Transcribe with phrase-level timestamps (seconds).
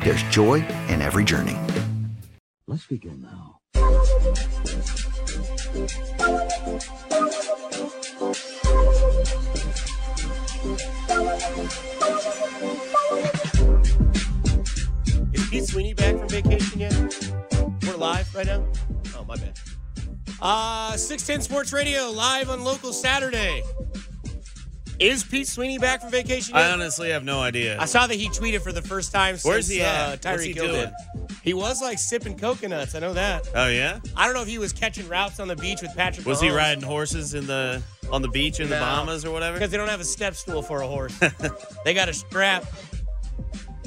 [0.00, 1.56] there's joy in every journey.
[2.66, 3.60] Let's begin now.
[15.32, 16.94] Is Pete Sweeney back from vacation yet?
[17.86, 18.64] We're live right now?
[19.16, 19.58] Oh, my bad.
[20.40, 23.62] Uh, 610 Sports Radio, live on local Saturday.
[24.98, 26.64] Is Pete Sweeney back from vacation yet?
[26.70, 27.78] I honestly have no idea.
[27.80, 30.26] I saw that he tweeted for the first time Where's since he at?
[30.26, 30.90] uh, Tyreek he Hill doing?
[31.20, 31.36] did.
[31.42, 32.94] He was like sipping coconuts.
[32.96, 33.48] I know that.
[33.54, 34.00] Oh yeah?
[34.16, 36.26] I don't know if he was catching routes on the beach with Patrick.
[36.26, 39.56] Was he riding horses in the on the beach in the Bahamas or whatever?
[39.56, 41.16] Because they don't have a step stool for a horse.
[41.84, 42.64] they got a strap.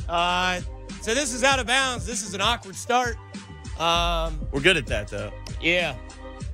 [0.08, 0.62] Uh,
[1.02, 2.06] so this is out of bounds.
[2.06, 3.18] This is an awkward start.
[3.80, 5.32] Um, We're good at that though.
[5.62, 5.96] yeah.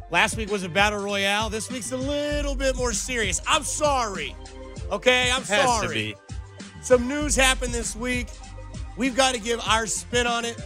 [0.09, 1.49] Last week was a battle royale.
[1.49, 3.42] This week's a little bit more serious.
[3.45, 4.33] I'm sorry.
[4.91, 6.16] Okay, I'm Has sorry.
[6.81, 8.27] Some news happened this week.
[8.95, 10.57] We've got to give our spin on it.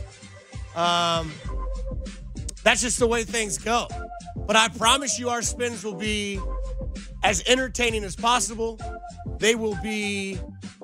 [0.76, 1.32] Um,
[2.64, 3.88] that's just the way things go.
[4.36, 6.40] But I promise you, our spins will be
[7.24, 8.80] as entertaining as possible.
[9.40, 10.40] They will be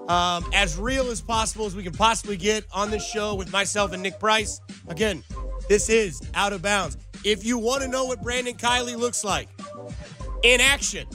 [0.07, 3.93] um, as real as possible as we can possibly get on this show with myself
[3.93, 4.59] and Nick Price.
[4.87, 5.23] Again,
[5.69, 6.97] this is out of bounds.
[7.23, 9.49] If you want to know what Brandon Kiley looks like
[10.43, 11.07] in action,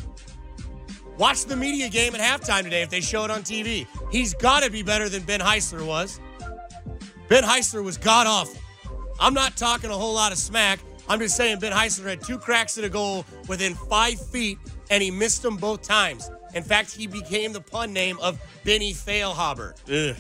[1.23, 3.87] Watch the media game at halftime today if they show it on TV.
[4.11, 6.19] He's got to be better than Ben Heisler was.
[7.29, 8.61] Ben Heisler was god awful.
[9.21, 10.81] I'm not talking a whole lot of smack.
[11.09, 14.59] I'm just saying Ben Heisler had two cracks at a goal within five feet,
[14.91, 16.29] and he missed them both times.
[16.57, 19.75] In fact, he became the pun name of Benny Failhaber.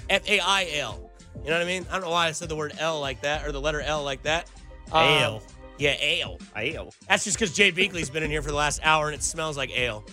[0.09, 1.11] F A I L.
[1.43, 1.85] You know what I mean?
[1.91, 4.05] I don't know why I said the word L like that or the letter L
[4.05, 4.49] like that.
[4.95, 5.35] Ale.
[5.35, 5.41] Um,
[5.79, 6.39] yeah, ale.
[6.57, 6.95] Ale.
[7.09, 9.57] That's just because Jay Binkley's been in here for the last hour and it smells
[9.57, 10.05] like ale.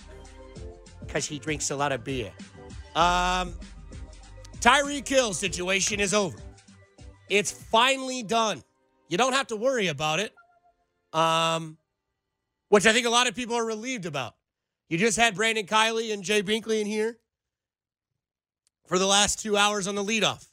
[1.10, 2.32] Because he drinks a lot of beer.
[2.96, 3.56] Um,
[4.60, 6.38] Tyreek Hill situation is over.
[7.30, 8.62] It's finally done.
[9.08, 10.34] You don't have to worry about it.
[11.12, 11.80] Um,
[12.68, 14.36] which I think a lot of people are relieved about.
[14.88, 17.18] You just had Brandon Kiley and Jay Binkley in here
[18.86, 20.48] for the last two hours on the leadoff.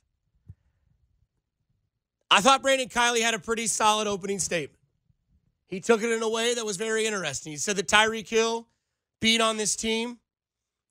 [2.31, 4.81] I thought Brandon Kiley had a pretty solid opening statement.
[5.67, 7.53] He took it in a way that was very interesting.
[7.53, 8.67] He said that Tyreek Hill
[9.21, 10.19] being on this team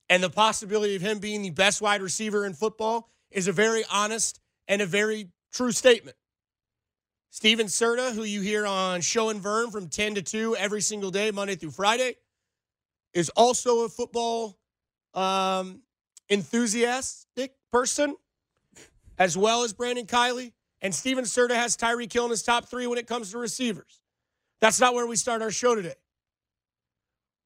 [0.10, 3.84] and the possibility of him being the best wide receiver in football is a very
[3.92, 6.18] honest and a very true statement.
[7.30, 11.12] Steven Serta, who you hear on Show and Vern from 10 to 2 every single
[11.12, 12.16] day, Monday through Friday,
[13.14, 14.58] is also a football
[15.14, 15.82] um,
[16.30, 18.16] enthusiastic person,
[19.18, 20.54] as well as Brandon Kiley.
[20.82, 24.02] And Steven Serta has Tyreek Hill in his top three when it comes to receivers.
[24.62, 25.96] That's not where we start our show today.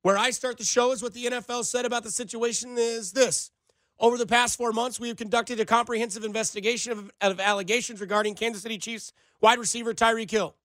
[0.09, 3.51] Where I start the show is what the NFL said about the situation is this.
[3.99, 8.33] Over the past four months, we have conducted a comprehensive investigation of, of allegations regarding
[8.33, 10.55] Kansas City Chiefs wide receiver Tyreek Hill.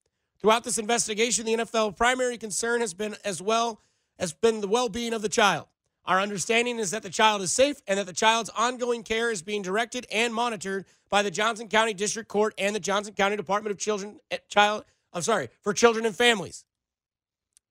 [0.40, 3.82] Throughout this investigation, the NFL primary concern has been as well
[4.18, 5.66] has been the well-being of the child.
[6.06, 9.42] Our understanding is that the child is safe and that the child's ongoing care is
[9.42, 13.72] being directed and monitored by the Johnson County District Court and the Johnson County Department
[13.72, 16.64] of Children eh, Child I'm sorry, for children and families.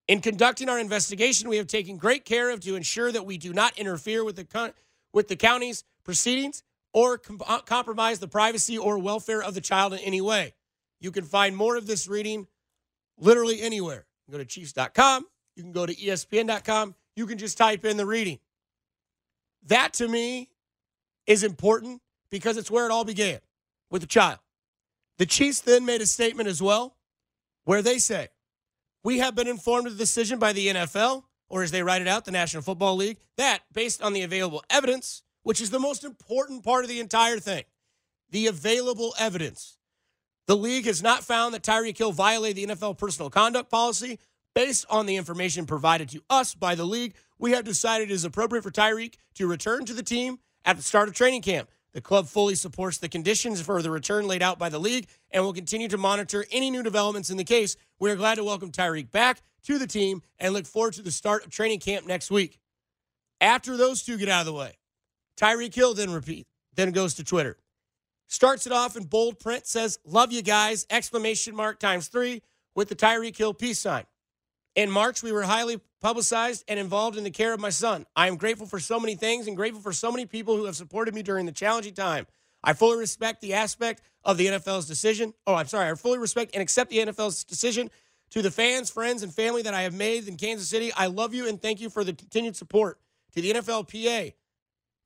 [0.08, 3.54] In conducting our investigation, we have taken great care of to ensure that we do
[3.54, 4.74] not interfere with the
[5.14, 9.94] with the county's proceedings or com- uh, compromise the privacy or welfare of the child
[9.94, 10.54] in any way.
[11.00, 12.48] You can find more of this reading
[13.18, 14.06] literally anywhere.
[14.30, 18.40] Go to chiefs.com, you can go to espn.com, you can just type in the reading.
[19.68, 20.50] That to me
[21.28, 23.40] is important because it's where it all began
[23.90, 24.40] with the child.
[25.18, 26.96] The Chiefs then made a statement as well
[27.66, 28.30] where they say,
[29.04, 32.08] We have been informed of the decision by the NFL, or as they write it
[32.08, 36.04] out, the National Football League, that based on the available evidence, which is the most
[36.04, 37.64] important part of the entire thing,
[38.30, 39.78] the available evidence,
[40.46, 44.20] The league has not found that Tyreek Hill violated the NFL personal conduct policy.
[44.54, 48.26] Based on the information provided to us by the league, we have decided it is
[48.26, 51.70] appropriate for Tyreek to return to the team at the start of training camp.
[51.94, 55.44] The club fully supports the conditions for the return laid out by the league and
[55.44, 57.76] will continue to monitor any new developments in the case.
[58.04, 61.10] We are glad to welcome Tyreek back to the team and look forward to the
[61.10, 62.60] start of training camp next week.
[63.40, 64.74] After those two get out of the way,
[65.40, 66.46] Tyreek Hill then repeat,
[66.76, 67.56] then goes to Twitter.
[68.28, 72.42] Starts it off in bold print, says, Love you guys, exclamation mark times three
[72.76, 74.04] with the Tyreek Hill peace sign.
[74.76, 78.06] In March, we were highly publicized and involved in the care of my son.
[78.18, 80.76] I am grateful for so many things and grateful for so many people who have
[80.76, 82.28] supported me during the challenging time.
[82.64, 85.34] I fully respect the aspect of the NFL's decision.
[85.46, 85.90] Oh, I'm sorry.
[85.90, 87.90] I fully respect and accept the NFL's decision.
[88.32, 91.36] To the fans, friends, and family that I have made in Kansas City, I love
[91.36, 93.00] you and thank you for the continued support.
[93.34, 94.34] To the NFLPA,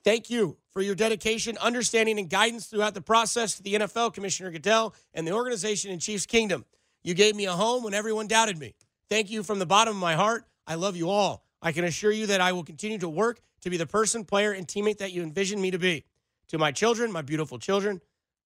[0.02, 3.56] thank you for your dedication, understanding, and guidance throughout the process.
[3.56, 6.64] To the NFL, Commissioner Goodell, and the organization in Chiefs Kingdom,
[7.02, 8.74] you gave me a home when everyone doubted me.
[9.10, 10.44] Thank you from the bottom of my heart.
[10.66, 11.44] I love you all.
[11.60, 14.52] I can assure you that I will continue to work to be the person, player,
[14.52, 16.04] and teammate that you envision me to be.
[16.48, 18.00] To my children, my beautiful children,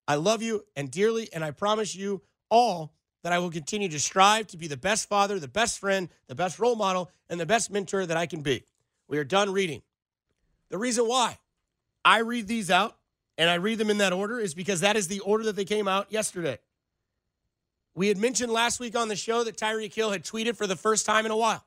[0.08, 4.00] I love you and dearly, and I promise you all that I will continue to
[4.00, 7.46] strive to be the best father, the best friend, the best role model, and the
[7.46, 8.64] best mentor that I can be.
[9.08, 9.82] We are done reading.
[10.70, 11.38] The reason why
[12.04, 12.96] I read these out
[13.38, 15.64] and I read them in that order is because that is the order that they
[15.64, 16.58] came out yesterday.
[17.94, 20.76] We had mentioned last week on the show that Tyreek Hill had tweeted for the
[20.76, 21.64] first time in a while.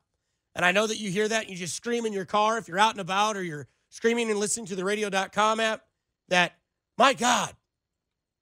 [0.56, 2.68] And I know that you hear that and you just scream in your car if
[2.68, 5.84] you're out and about or you're screaming and listening to the radio.com app
[6.30, 6.56] that,
[6.98, 7.54] my God,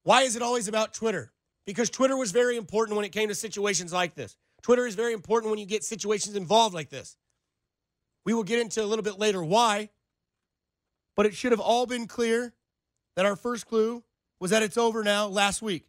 [0.02, 1.32] why is it always about Twitter?
[1.66, 4.36] Because Twitter was very important when it came to situations like this.
[4.62, 7.16] Twitter is very important when you get situations involved like this.
[8.24, 9.90] We will get into a little bit later why,
[11.16, 12.52] but it should have all been clear
[13.16, 14.02] that our first clue
[14.40, 15.86] was that it's over now last week.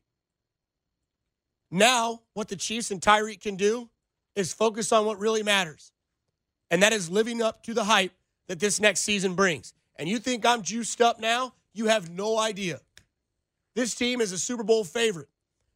[1.72, 3.90] Now, what the Chiefs and Tyreek can do
[4.36, 5.92] is focus on what really matters,
[6.70, 8.14] and that is living up to the hype
[8.48, 9.74] that this next season brings.
[9.98, 11.54] And you think I'm juiced up now?
[11.76, 12.80] You have no idea.
[13.76, 15.28] This team is a Super Bowl favorite.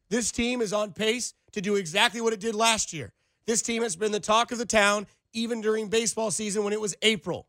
[0.08, 3.12] This team is on pace to do exactly what it did last year.
[3.46, 6.80] This team has been the talk of the town even during baseball season when it
[6.80, 7.46] was April.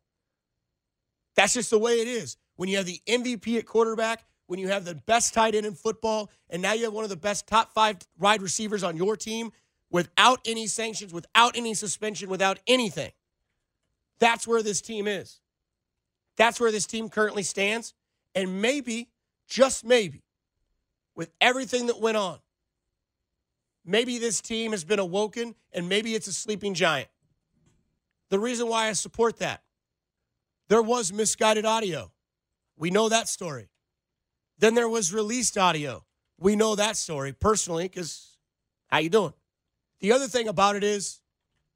[1.36, 2.36] That's just the way it is.
[2.58, 5.74] When you have the MVP at quarterback, when you have the best tight end in
[5.74, 9.16] football, and now you have one of the best top five wide receivers on your
[9.16, 9.54] team
[9.90, 13.12] without any sanctions, without any suspension, without anything.
[14.20, 15.40] That's where this team is.
[16.36, 17.94] That's where this team currently stands.
[18.36, 19.10] And maybe,
[19.48, 20.24] just maybe,
[21.16, 22.40] with everything that went on,
[23.86, 27.10] maybe this team has been awoken and maybe it's a sleeping giant.
[28.30, 29.62] The reason why I support that,
[30.70, 32.12] there was misguided audio.
[32.78, 33.70] We know that story.
[34.58, 36.06] Then there was released audio.
[36.40, 38.38] We know that story personally because
[38.88, 39.34] how you doing?
[40.00, 41.20] The other thing about it is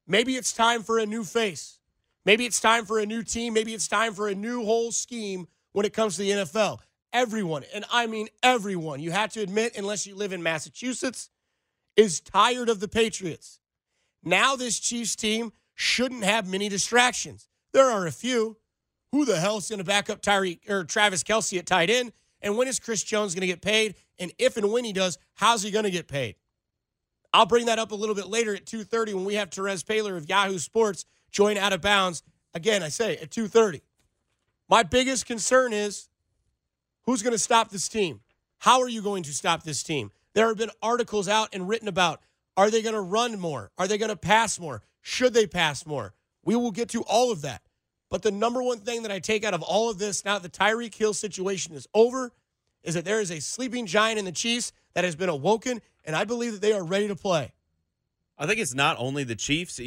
[0.07, 1.79] maybe it's time for a new face.
[2.25, 3.53] Maybe it's time for a new team.
[3.53, 6.79] Maybe it's time for a new whole scheme when it comes to the NFL.
[7.11, 11.29] Everyone, and I mean everyone, you have to admit, unless you live in Massachusetts,
[11.97, 13.59] is tired of the Patriots.
[14.23, 17.49] Now, this Chiefs team shouldn't have many distractions.
[17.73, 18.55] There are a few.
[19.11, 22.13] Who the hell is going to back up Tyree or Travis Kelce at tight end?
[22.39, 23.95] And when is Chris Jones going to get paid?
[24.17, 26.35] And if and when he does, how's he going to get paid?
[27.33, 30.15] I'll bring that up a little bit later at 2:30 when we have Terez Paylor
[30.15, 32.23] of Yahoo Sports join out of bounds.
[32.53, 33.81] Again, I say at 2:30.
[34.67, 36.09] My biggest concern is
[37.03, 38.21] who's going to stop this team?
[38.59, 40.11] How are you going to stop this team?
[40.33, 42.21] There have been articles out and written about
[42.57, 43.71] are they going to run more?
[43.77, 44.81] Are they going to pass more?
[45.01, 46.13] Should they pass more?
[46.43, 47.61] We will get to all of that.
[48.09, 50.51] But the number one thing that I take out of all of this now that
[50.51, 52.31] the Tyreek Hill situation is over
[52.83, 56.15] is that there is a sleeping giant in the Chiefs that has been awoken, and
[56.15, 57.51] I believe that they are ready to play.
[58.37, 59.79] I think it's not only the Chiefs.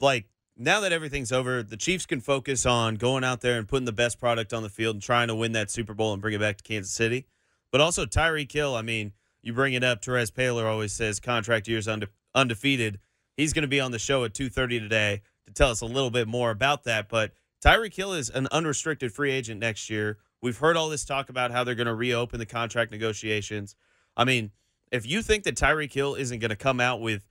[0.00, 0.26] Like
[0.56, 3.92] now that everything's over, the Chiefs can focus on going out there and putting the
[3.92, 6.40] best product on the field and trying to win that Super Bowl and bring it
[6.40, 7.26] back to Kansas City.
[7.72, 10.00] But also Tyreek Hill, I mean, you bring it up.
[10.00, 13.00] Terez Paylor always says contract years unde- undefeated.
[13.36, 16.10] He's going to be on the show at 2:30 today to tell us a little
[16.10, 17.08] bit more about that.
[17.08, 17.32] But
[17.64, 20.18] Tyreek Hill is an unrestricted free agent next year.
[20.40, 23.74] We've heard all this talk about how they're going to reopen the contract negotiations.
[24.16, 24.52] I mean,
[24.92, 27.26] if you think that Tyreek Hill isn't going to come out with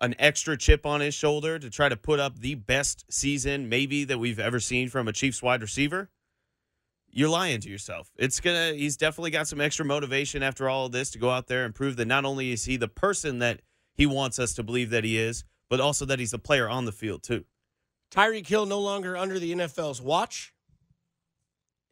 [0.00, 4.04] an extra chip on his shoulder to try to put up the best season maybe
[4.04, 6.10] that we've ever seen from a Chiefs wide receiver,
[7.08, 8.10] you're lying to yourself.
[8.16, 11.46] It's gonna he's definitely got some extra motivation after all of this to go out
[11.46, 13.60] there and prove that not only is he the person that
[13.94, 16.84] he wants us to believe that he is, but also that he's a player on
[16.84, 17.44] the field too.
[18.10, 20.52] Tyreek Hill no longer under the NFL's watch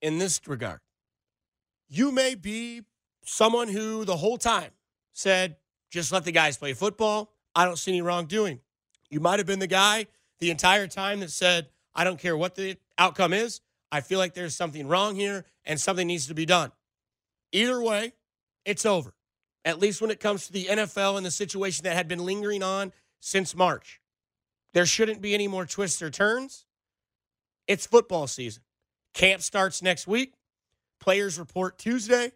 [0.00, 0.80] in this regard.
[1.88, 2.82] You may be
[3.25, 4.71] someone who the whole time
[5.12, 5.56] said
[5.90, 7.32] Just let the guys play football.
[7.54, 8.61] I don't see any wrongdoing.
[9.11, 10.06] You might have been the guy
[10.40, 13.61] the entire time that said, I don't care what the outcome is.
[13.90, 16.73] I feel like there's something wrong here and something needs to be done.
[17.52, 18.14] Either way,
[18.64, 19.14] it's over.
[19.64, 22.62] At least when it comes to the NFL and the situation that had been lingering
[22.62, 24.00] on since March.
[24.73, 26.64] There shouldn't be any more twists or turns.
[27.68, 28.62] It's football season.
[29.12, 30.35] Camp starts next week.
[30.99, 32.32] Players report Tuesday,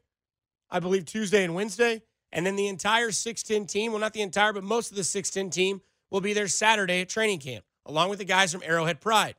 [0.71, 2.03] I believe Tuesday and Wednesday.
[2.37, 5.51] And then the entire 6'10 team, well, not the entire, but most of the 6'10
[5.51, 9.37] team will be there Saturday at training camp, along with the guys from Arrowhead Pride.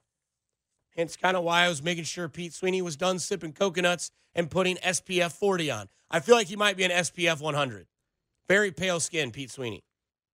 [0.96, 4.50] Hence, kind of why I was making sure Pete Sweeney was done sipping coconuts and
[4.50, 5.90] putting SPF 40 on.
[6.10, 7.86] I feel like he might be an SPF 100.
[8.50, 9.84] Very pale skin, Pete Sweeney.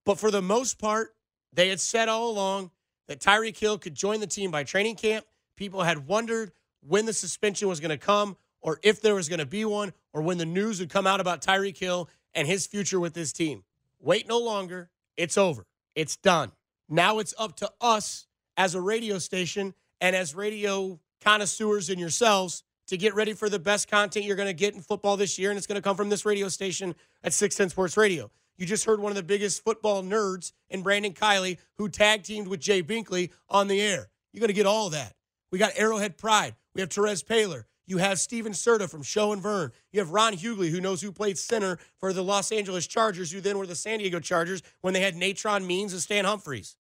[0.06, 1.16] But for the most part,
[1.52, 2.72] they had said all along
[3.10, 5.26] that Tyreek Hill could join the team by training camp.
[5.58, 9.40] People had wondered when the suspension was going to come, or if there was going
[9.40, 12.66] to be one, or when the news would come out about Tyreek Hill and his
[12.66, 13.64] future with this team.
[14.00, 14.90] Wait no longer.
[15.18, 15.66] It's over.
[15.96, 16.52] It's done.
[16.90, 22.64] Now it's up to us as a radio station and as radio connoisseurs in yourselves
[22.88, 25.50] to get ready for the best content you're going to get in football this year.
[25.50, 28.30] And it's going to come from this radio station at 610 Sports Radio.
[28.58, 32.48] You just heard one of the biggest football nerds in Brandon Kiley who tag teamed
[32.48, 34.10] with Jay Binkley on the air.
[34.32, 35.14] You're going to get all that.
[35.52, 36.56] We got Arrowhead Pride.
[36.76, 37.64] We have Terez Paylor.
[37.94, 39.72] You have Steven Serta from Show and Vern.
[39.92, 43.40] You have Ron Hughley, who knows who played center for the Los Angeles Chargers, who
[43.40, 46.76] then were the San Diego Chargers when they had Natron Means and Stan Humphries.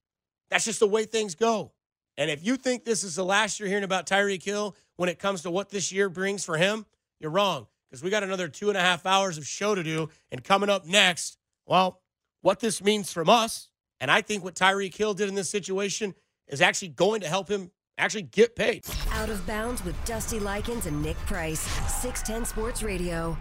[0.49, 1.71] That's just the way things go.
[2.17, 5.19] And if you think this is the last you're hearing about Tyreek Hill when it
[5.19, 6.87] comes to what this year brings for him,
[7.19, 7.67] you're wrong.
[7.91, 10.09] Because we got another two and a half hours of show to do.
[10.31, 12.01] And coming up next, well,
[12.41, 16.15] what this means from us, and I think what Tyreek Hill did in this situation
[16.47, 18.83] is actually going to help him actually get paid.
[19.11, 21.61] Out of bounds with Dusty Likens and Nick Price.
[22.01, 23.37] 610 Sports Radio.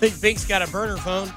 [0.00, 1.30] I think Bink's got a burner phone.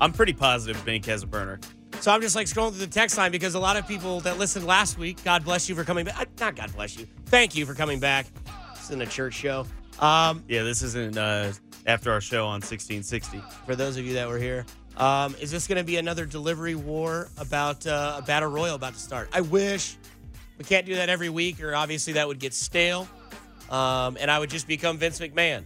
[0.00, 1.60] I'm pretty positive Bink has a burner.
[2.00, 4.38] So I'm just like scrolling through the text line because a lot of people that
[4.38, 6.28] listened last week, God bless you for coming back.
[6.40, 7.06] Not God bless you.
[7.26, 8.26] Thank you for coming back.
[8.74, 9.66] This isn't a church show.
[9.98, 11.52] Um, Yeah, this isn't uh,
[11.86, 13.42] after our show on 1660.
[13.66, 14.64] for those of you that were here,
[14.96, 18.94] um, is this going to be another delivery war about uh, a battle royal about
[18.94, 19.28] to start?
[19.34, 19.98] I wish
[20.56, 23.08] we can't do that every week, or obviously that would get stale,
[23.68, 25.64] um, and I would just become Vince McMahon,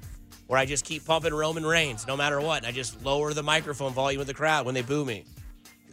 [0.48, 3.44] where I just keep pumping Roman Reigns no matter what, and I just lower the
[3.44, 5.24] microphone volume of the crowd when they boo me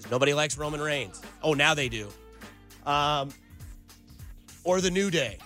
[0.01, 1.21] because nobody likes Roman Reigns.
[1.43, 2.07] Oh, now they do.
[2.85, 3.29] Um,
[4.63, 5.37] or the New Day.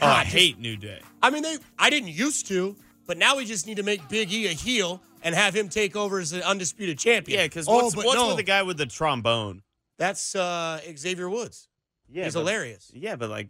[0.00, 1.00] Oh, I just- hate New Day.
[1.22, 1.56] I mean, they.
[1.78, 2.76] I didn't used to,
[3.06, 5.96] but now we just need to make Big E a heel and have him take
[5.96, 7.38] over as the undisputed champion.
[7.38, 9.62] Yeah, because oh, what's, but what's no, with the guy with the trombone?
[9.98, 11.68] That's uh, Xavier Woods.
[12.10, 12.90] Yeah, He's but- hilarious.
[12.94, 13.48] Yeah, but like,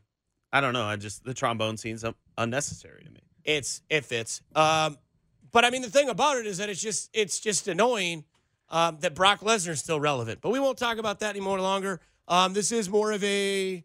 [0.52, 0.84] I don't know.
[0.84, 3.20] I just the trombone seems un- unnecessary to me.
[3.44, 4.40] It's it fits.
[4.54, 4.98] Um,
[5.50, 8.24] but I mean, the thing about it is that it's just it's just annoying
[8.70, 10.40] um, that Brock Lesnar is still relevant.
[10.40, 12.00] But we won't talk about that anymore longer.
[12.28, 13.84] Um, this is more of a,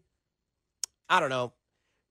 [1.08, 1.52] I don't know.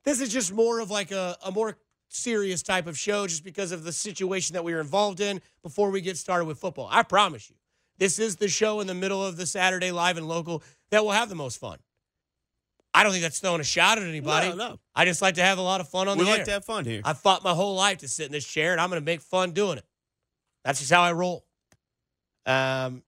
[0.05, 3.71] This is just more of like a, a more serious type of show, just because
[3.71, 6.87] of the situation that we were involved in before we get started with football.
[6.89, 7.55] I promise you,
[7.97, 11.11] this is the show in the middle of the Saturday live and local that will
[11.11, 11.77] have the most fun.
[12.93, 14.49] I don't think that's throwing a shot at anybody.
[14.49, 14.79] No, no.
[14.95, 16.45] I just like to have a lot of fun on We the like air.
[16.45, 17.01] to have fun here.
[17.05, 19.21] I fought my whole life to sit in this chair, and I'm going to make
[19.21, 19.85] fun doing it.
[20.63, 21.45] That's just how I roll.
[22.49, 23.03] Um,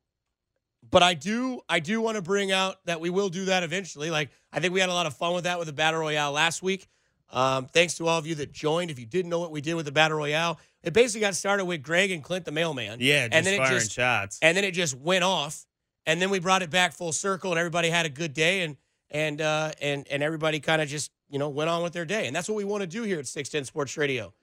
[0.89, 4.10] but I do, I do want to bring out that we will do that eventually.
[4.10, 6.31] Like I think we had a lot of fun with that with the battle royale
[6.31, 6.88] last week.
[7.31, 8.91] Um, thanks to all of you that joined.
[8.91, 11.63] If you didn't know what we did with the battle royale, it basically got started
[11.65, 12.98] with Greg and Clint, the mailman.
[13.00, 14.39] yeah, just and then firing it just shots.
[14.41, 15.65] and then it just went off
[16.05, 18.75] and then we brought it back full circle and everybody had a good day and
[19.10, 22.27] and uh and and everybody kind of just you know went on with their day
[22.27, 24.33] and that's what we want to do here at 610 sports radio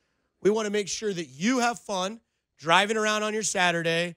[0.40, 2.20] we want to make sure that you have fun
[2.58, 4.14] driving around on your saturday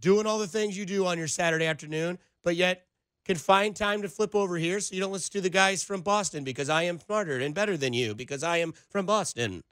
[0.00, 2.86] doing all the things you do on your saturday afternoon but yet
[3.24, 6.00] can find time to flip over here so you don't listen to the guys from
[6.00, 9.62] boston because i am smarter and better than you because i am from boston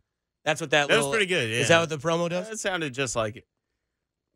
[0.45, 2.95] that's what that, That was pretty good, is that what the promo does That sounded
[2.95, 3.45] just like it.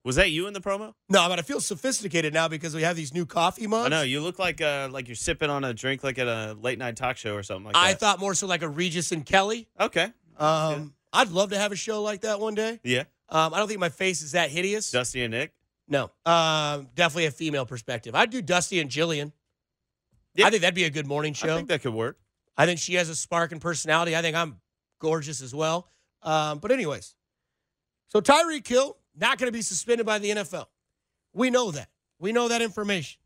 [0.04, 0.92] Was that you in the promo?
[1.08, 4.02] no but i feel sophisticated now because we have these new coffee mugs I know
[4.02, 6.96] you look like uh like you're sipping on a drink like at a late night
[6.96, 7.90] talk show or something like I that.
[7.90, 9.68] I thought more so like a Regis and Kelly.
[9.78, 10.12] okay.
[10.38, 12.80] Um, I'd love to have a show like that one day.
[12.82, 13.04] Yeah.
[13.28, 14.90] Um, I don't think my face is that hideous.
[14.90, 15.52] Dusty and Nick.
[15.88, 18.14] No, um, definitely a female perspective.
[18.14, 19.32] I'd do Dusty and Jillian.
[20.34, 20.46] Yeah.
[20.46, 21.52] I think that'd be a good morning show.
[21.52, 22.18] I think that could work.
[22.56, 24.16] I think she has a spark and personality.
[24.16, 24.60] I think I'm
[24.98, 25.88] gorgeous as well.
[26.22, 27.14] Um, but anyways,
[28.08, 30.66] So Tyreek Hill, not going to be suspended by the NFL.
[31.32, 31.88] We know that.
[32.18, 33.20] We know that information.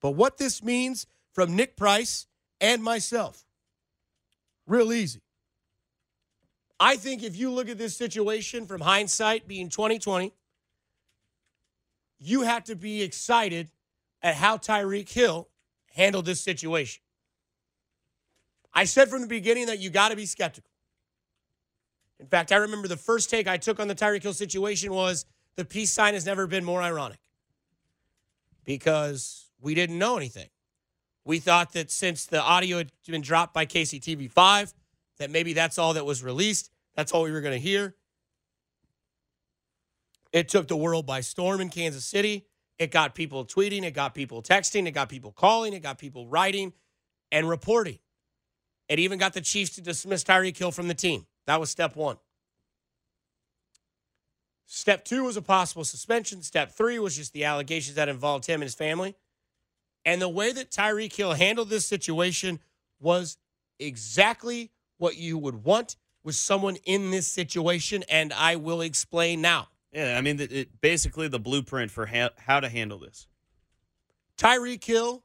[0.00, 2.26] But what this means from Nick Price
[2.60, 3.44] and myself,
[4.66, 5.22] real easy.
[6.80, 10.32] I think if you look at this situation from hindsight being 2020,
[12.18, 13.70] you have to be excited
[14.22, 15.48] at how Tyreek Hill
[15.94, 17.02] handled this situation.
[18.72, 20.70] I said from the beginning that you got to be skeptical.
[22.20, 25.24] In fact, I remember the first take I took on the Tyreek Hill situation was
[25.56, 27.18] the peace sign has never been more ironic
[28.64, 30.48] because we didn't know anything.
[31.24, 34.72] We thought that since the audio had been dropped by KCTV5,
[35.18, 36.70] that maybe that's all that was released.
[36.94, 37.94] That's all we were going to hear.
[40.32, 42.46] It took the world by storm in Kansas City.
[42.78, 46.28] It got people tweeting, it got people texting, it got people calling, it got people
[46.28, 46.72] writing
[47.32, 47.98] and reporting.
[48.88, 51.26] It even got the Chiefs to dismiss Tyreek Hill from the team.
[51.46, 52.18] That was step one.
[54.66, 56.42] Step two was a possible suspension.
[56.42, 59.16] Step three was just the allegations that involved him and his family.
[60.04, 62.60] And the way that Tyreek Hill handled this situation
[63.00, 63.38] was
[63.78, 68.04] exactly what you would want with someone in this situation.
[68.10, 69.68] And I will explain now.
[69.92, 73.26] Yeah, I mean, it, basically the blueprint for ha- how to handle this.
[74.36, 75.24] Tyreek Hill,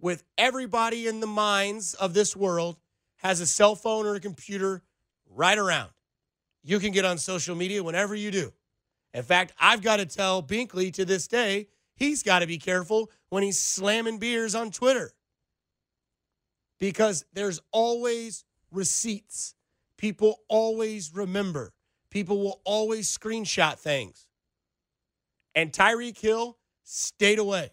[0.00, 2.78] with everybody in the minds of this world,
[3.16, 4.82] has a cell phone or a computer
[5.28, 5.90] right around.
[6.62, 8.52] You can get on social media whenever you do.
[9.12, 13.10] In fact, I've got to tell Binkley to this day, he's got to be careful
[13.28, 15.12] when he's slamming beers on Twitter
[16.78, 19.54] because there's always receipts.
[19.96, 21.72] People always remember.
[22.10, 24.26] People will always screenshot things.
[25.54, 27.70] And Tyreek Hill stayed away.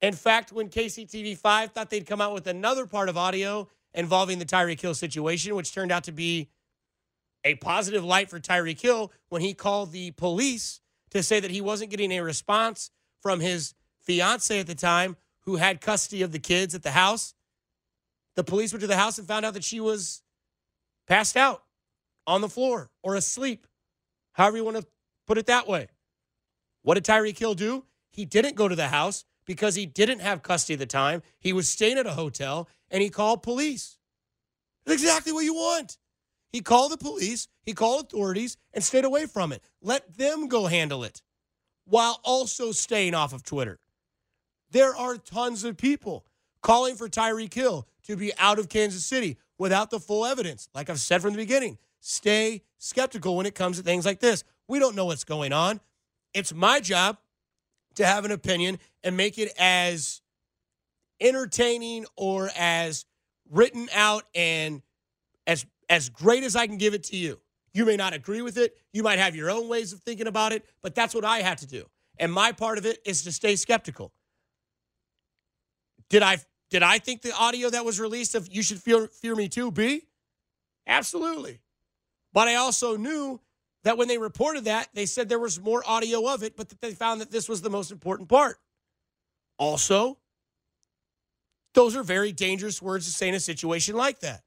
[0.00, 4.44] In fact, when KCTV5 thought they'd come out with another part of audio involving the
[4.44, 6.48] Tyreek Hill situation, which turned out to be
[7.44, 11.60] a positive light for Tyreek Hill when he called the police to say that he
[11.60, 16.38] wasn't getting a response from his fiance at the time who had custody of the
[16.38, 17.34] kids at the house.
[18.36, 20.22] The police went to the house and found out that she was
[21.06, 21.64] passed out
[22.26, 23.66] on the floor or asleep,
[24.32, 24.86] however you want to
[25.26, 25.88] put it that way.
[26.82, 27.84] What did Tyreek Hill do?
[28.10, 31.22] He didn't go to the house because he didn't have custody at the time.
[31.38, 33.98] He was staying at a hotel and he called police.
[34.84, 35.98] That's exactly what you want.
[36.52, 39.62] He called the police, he called authorities, and stayed away from it.
[39.80, 41.22] Let them go handle it
[41.84, 43.78] while also staying off of Twitter.
[44.70, 46.26] There are tons of people
[46.62, 50.68] calling for Tyreek Hill to be out of Kansas City without the full evidence.
[50.74, 54.44] Like I've said from the beginning, stay skeptical when it comes to things like this.
[54.68, 55.80] We don't know what's going on.
[56.34, 57.18] It's my job
[57.96, 60.22] to have an opinion and make it as
[61.20, 63.04] entertaining or as
[63.50, 64.82] written out and
[65.46, 67.40] as as great as I can give it to you.
[67.72, 68.76] You may not agree with it.
[68.92, 71.58] You might have your own ways of thinking about it, but that's what I have
[71.58, 71.84] to do.
[72.18, 74.12] And my part of it is to stay skeptical.
[76.08, 76.38] Did I
[76.70, 79.70] did I think the audio that was released of you should fear fear me too
[79.70, 80.06] be?
[80.86, 81.60] Absolutely.
[82.32, 83.40] But I also knew
[83.84, 86.80] that when they reported that, they said there was more audio of it, but that
[86.80, 88.58] they found that this was the most important part.
[89.58, 90.18] Also,
[91.74, 94.42] those are very dangerous words to say in a situation like that.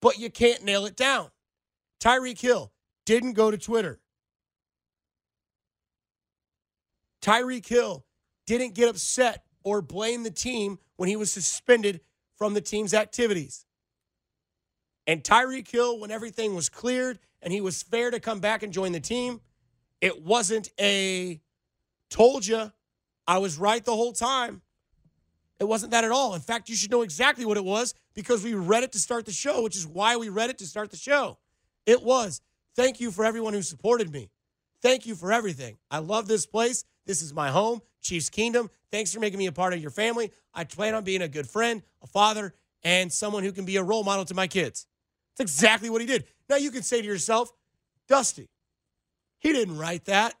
[0.00, 1.30] But you can't nail it down.
[2.00, 2.72] Tyreek Hill
[3.04, 4.00] didn't go to Twitter.
[7.22, 8.04] Tyreek Hill
[8.46, 12.00] didn't get upset or blame the team when he was suspended
[12.36, 13.66] from the team's activities.
[15.08, 18.70] And Tyreek Hill, when everything was cleared and he was fair to come back and
[18.70, 19.40] join the team,
[20.02, 21.40] it wasn't a
[22.10, 22.70] told you
[23.26, 24.60] I was right the whole time.
[25.58, 26.34] It wasn't that at all.
[26.34, 29.24] In fact, you should know exactly what it was because we read it to start
[29.24, 31.38] the show, which is why we read it to start the show.
[31.86, 32.42] It was
[32.76, 34.28] thank you for everyone who supported me.
[34.82, 35.78] Thank you for everything.
[35.90, 36.84] I love this place.
[37.06, 38.68] This is my home, Chiefs Kingdom.
[38.90, 40.32] Thanks for making me a part of your family.
[40.52, 42.52] I plan on being a good friend, a father,
[42.84, 44.86] and someone who can be a role model to my kids.
[45.38, 46.24] That's exactly what he did.
[46.48, 47.52] Now you can say to yourself,
[48.08, 48.48] Dusty,
[49.38, 50.34] he didn't write that.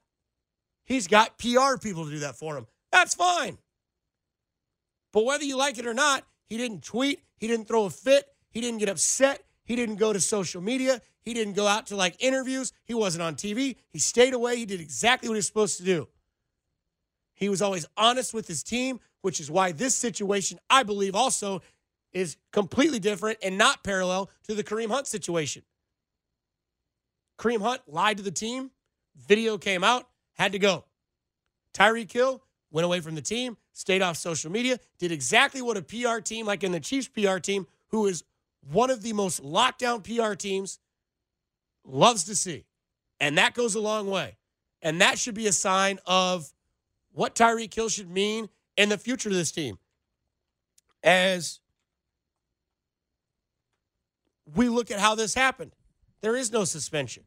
[0.84, 2.66] He's got PR people to do that for him.
[2.90, 3.58] That's fine.
[5.12, 8.26] But whether you like it or not, he didn't tweet, he didn't throw a fit,
[8.50, 11.96] he didn't get upset, he didn't go to social media, he didn't go out to
[11.96, 13.76] like interviews, he wasn't on TV.
[13.90, 16.08] He stayed away, he did exactly what he was supposed to do.
[17.34, 21.62] He was always honest with his team, which is why this situation, I believe, also
[22.12, 25.62] is completely different and not parallel to the Kareem Hunt situation.
[27.38, 28.70] Kareem Hunt lied to the team,
[29.16, 30.84] video came out, had to go.
[31.74, 35.82] Tyreek Hill went away from the team, stayed off social media, did exactly what a
[35.82, 38.24] PR team, like in the Chiefs PR team, who is
[38.72, 40.78] one of the most lockdown PR teams
[41.84, 42.64] loves to see.
[43.20, 44.36] And that goes a long way.
[44.82, 46.52] And that should be a sign of
[47.12, 49.78] what Tyreek Hill should mean in the future of this team.
[51.02, 51.60] As
[54.54, 55.72] we look at how this happened,
[56.20, 57.24] there is no suspension.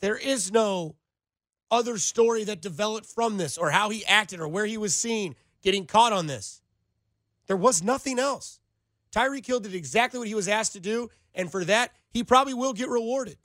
[0.00, 0.96] There is no
[1.70, 5.34] other story that developed from this or how he acted or where he was seen
[5.62, 6.62] getting caught on this.
[7.46, 8.60] There was nothing else.
[9.12, 12.54] Tyreek Hill did exactly what he was asked to do, and for that, he probably
[12.54, 13.38] will get rewarded.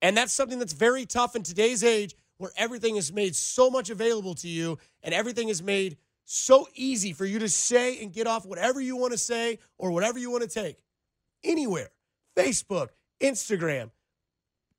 [0.00, 3.90] And that's something that's very tough in today's age where everything is made so much
[3.90, 8.26] available to you and everything is made so easy for you to say and get
[8.26, 10.78] off whatever you want to say or whatever you want to take
[11.44, 11.90] anywhere
[12.36, 12.88] Facebook,
[13.20, 13.90] Instagram,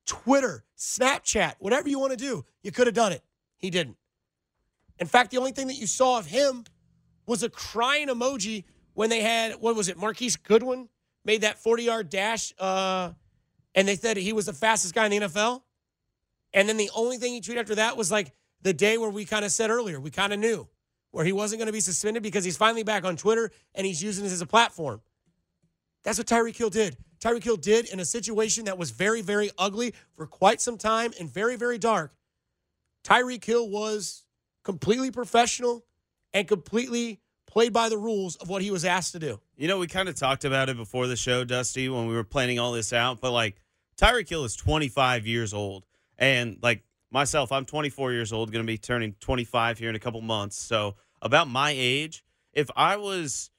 [0.05, 2.45] Twitter, Snapchat, whatever you want to do.
[2.63, 3.23] You could have done it.
[3.57, 3.97] He didn't.
[4.99, 6.65] In fact, the only thing that you saw of him
[7.25, 10.89] was a crying emoji when they had, what was it, Marquise Goodwin
[11.25, 13.11] made that 40 yard dash, uh,
[13.73, 15.61] and they said he was the fastest guy in the NFL.
[16.53, 19.25] And then the only thing he tweeted after that was like the day where we
[19.25, 20.69] kind of said earlier, we kind of knew
[21.11, 24.01] where he wasn't going to be suspended because he's finally back on Twitter and he's
[24.01, 25.01] using this as a platform.
[26.05, 26.95] That's what Tyreek Hill did.
[27.19, 31.11] Tyreek Hill did in a situation that was very, very ugly for quite some time
[31.19, 32.13] and very, very dark.
[33.03, 34.23] Tyreek Hill was
[34.63, 35.83] completely professional
[36.33, 39.39] and completely played by the rules of what he was asked to do.
[39.57, 42.23] You know, we kind of talked about it before the show, Dusty, when we were
[42.23, 43.55] planning all this out, but like
[43.97, 45.85] Tyreek Hill is 25 years old.
[46.17, 49.99] And like myself, I'm 24 years old, going to be turning 25 here in a
[49.99, 50.57] couple months.
[50.57, 53.49] So, about my age, if I was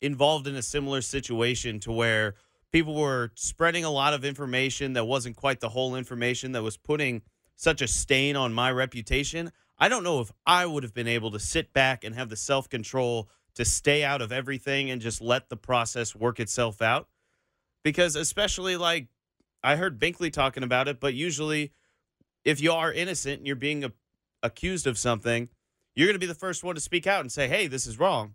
[0.00, 2.34] involved in a similar situation to where
[2.72, 6.76] people were spreading a lot of information that wasn't quite the whole information that was
[6.76, 7.22] putting
[7.54, 11.30] such a stain on my reputation, I don't know if I would have been able
[11.30, 15.20] to sit back and have the self control to stay out of everything and just
[15.20, 17.08] let the process work itself out.
[17.82, 19.08] Because, especially like
[19.62, 21.72] I heard Binkley talking about it, but usually
[22.44, 23.92] if you are innocent and you're being a,
[24.42, 25.48] accused of something,
[25.94, 27.98] you're going to be the first one to speak out and say, hey, this is
[27.98, 28.34] wrong.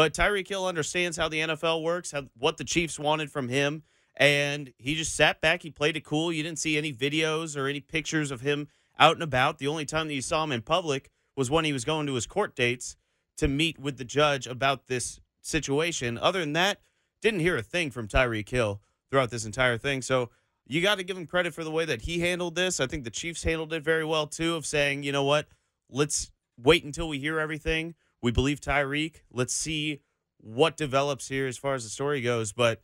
[0.00, 3.82] But Tyreek Hill understands how the NFL works, how, what the Chiefs wanted from him.
[4.16, 5.62] And he just sat back.
[5.62, 6.32] He played it cool.
[6.32, 9.58] You didn't see any videos or any pictures of him out and about.
[9.58, 12.14] The only time that you saw him in public was when he was going to
[12.14, 12.96] his court dates
[13.36, 16.16] to meet with the judge about this situation.
[16.16, 16.80] Other than that,
[17.20, 20.00] didn't hear a thing from Tyreek Hill throughout this entire thing.
[20.00, 20.30] So
[20.66, 22.80] you got to give him credit for the way that he handled this.
[22.80, 25.46] I think the Chiefs handled it very well too, of saying, you know what,
[25.90, 27.94] let's wait until we hear everything.
[28.22, 29.22] We believe Tyreek.
[29.30, 30.00] Let's see
[30.38, 32.52] what develops here as far as the story goes.
[32.52, 32.82] But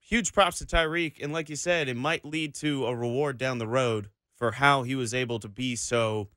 [0.00, 1.22] huge props to Tyreek.
[1.22, 4.82] And like you said, it might lead to a reward down the road for how
[4.82, 6.28] he was able to be so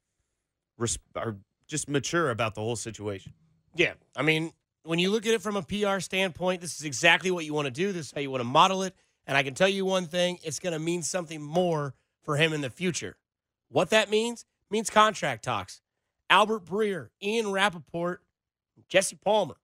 [0.77, 1.37] res- or
[1.67, 3.33] just mature about the whole situation.
[3.75, 3.93] Yeah.
[4.15, 4.51] I mean,
[4.83, 7.65] when you look at it from a PR standpoint, this is exactly what you want
[7.65, 7.91] to do.
[7.91, 8.95] This is how you want to model it.
[9.27, 12.53] And I can tell you one thing it's going to mean something more for him
[12.53, 13.17] in the future.
[13.69, 15.81] What that means means contract talks.
[16.29, 18.21] Albert Breer, Ian Rapoport,
[18.89, 19.57] Jesse Palmer,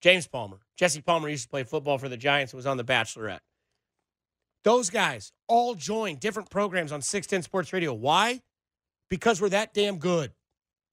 [0.00, 0.58] James Palmer.
[0.76, 3.40] Jesse Palmer used to play football for the Giants and was on The Bachelorette.
[4.64, 7.92] Those guys all joined different programs on 610 Sports Radio.
[7.94, 8.40] Why?
[9.08, 10.32] Because we're that damn good.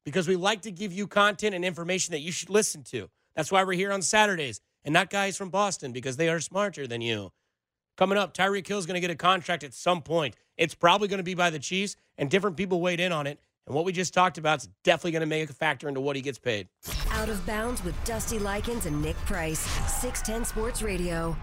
[0.05, 3.09] Because we like to give you content and information that you should listen to.
[3.35, 6.87] That's why we're here on Saturdays and not guys from Boston because they are smarter
[6.87, 7.31] than you.
[7.97, 10.35] Coming up, Tyreek is going to get a contract at some point.
[10.55, 13.39] It's probably going to be by the Chiefs, and different people weighed in on it.
[13.67, 16.15] And what we just talked about is definitely going to make a factor into what
[16.15, 16.69] he gets paid.
[17.11, 19.59] Out of bounds with Dusty Likens and Nick Price.
[19.59, 21.35] 610 Sports Radio.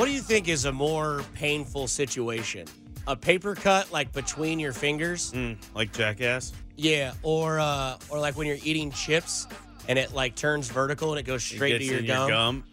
[0.00, 2.66] What do you think is a more painful situation?
[3.06, 5.30] A paper cut like between your fingers?
[5.32, 6.54] Mm, like Jackass.
[6.74, 9.46] Yeah, or uh or like when you're eating chips
[9.88, 12.30] and it like turns vertical and it goes It straight to your gum.
[12.30, 12.64] gum.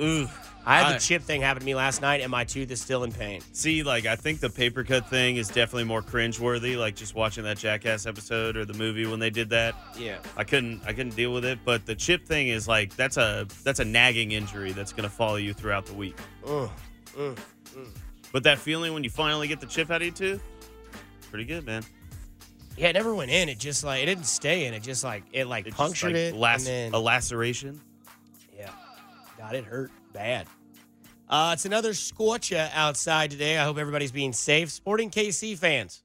[0.00, 0.26] Ooh.
[0.68, 3.04] I had the chip thing happen to me last night and my tooth is still
[3.04, 3.40] in pain.
[3.52, 6.76] See, like I think the paper cut thing is definitely more cringeworthy.
[6.78, 9.74] Like just watching that Jackass episode or the movie when they did that.
[9.98, 10.18] Yeah.
[10.36, 11.58] I couldn't I couldn't deal with it.
[11.64, 15.36] But the chip thing is like that's a that's a nagging injury that's gonna follow
[15.36, 16.18] you throughout the week.
[16.46, 16.70] Ugh.
[17.18, 17.38] Ugh.
[18.30, 20.42] But that feeling when you finally get the chip out of your tooth,
[21.30, 21.82] pretty good, man.
[22.76, 23.48] Yeah, it never went in.
[23.48, 24.74] It just like it didn't stay in.
[24.74, 26.34] It just like it like It just, punctured like, it.
[26.36, 27.80] lac- and then, a laceration.
[28.56, 28.70] Yeah.
[29.38, 30.46] God, it hurt bad.
[31.28, 33.58] Uh, it's another scorcher outside today.
[33.58, 34.70] I hope everybody's being safe.
[34.70, 36.02] Sporting KC fans,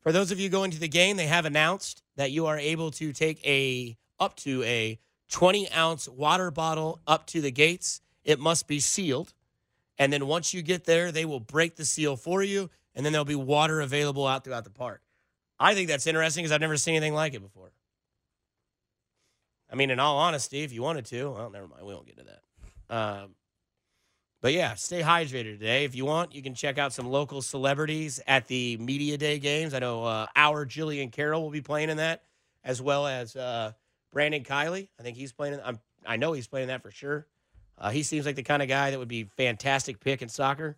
[0.00, 2.90] for those of you going to the game, they have announced that you are able
[2.92, 4.98] to take a up to a
[5.30, 8.02] 20 ounce water bottle up to the gates.
[8.24, 9.32] It must be sealed.
[9.98, 13.12] And then once you get there, they will break the seal for you, and then
[13.12, 15.00] there'll be water available out throughout the park.
[15.58, 17.72] I think that's interesting because I've never seen anything like it before.
[19.70, 21.86] I mean, in all honesty, if you wanted to, well, never mind.
[21.86, 22.94] We won't get to that.
[22.94, 23.34] Um,
[24.42, 25.84] but yeah, stay hydrated today.
[25.84, 29.72] If you want, you can check out some local celebrities at the Media Day games.
[29.72, 32.24] I know uh, our Jillian Carroll will be playing in that,
[32.64, 33.72] as well as uh,
[34.12, 34.88] Brandon Kiley.
[34.98, 35.58] I think he's playing.
[35.64, 37.26] I'm, I know he's playing that for sure.
[37.78, 40.76] Uh, he seems like the kind of guy that would be fantastic pick in soccer.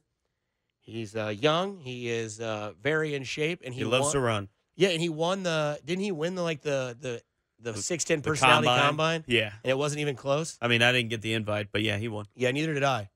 [0.81, 1.79] He's uh, young.
[1.79, 4.49] He is uh, very in shape, and he, He loves won- to run.
[4.77, 5.81] Yeah, and he won the.
[5.85, 7.23] Didn't he win the like the the
[7.61, 9.25] the six ten personality combine.
[9.27, 9.53] Yeah.
[9.63, 10.59] And it wasn't even close.
[10.61, 12.27] I mean, I didn't get the invite, but yeah, he won.
[12.35, 13.09] Yeah, neither did I.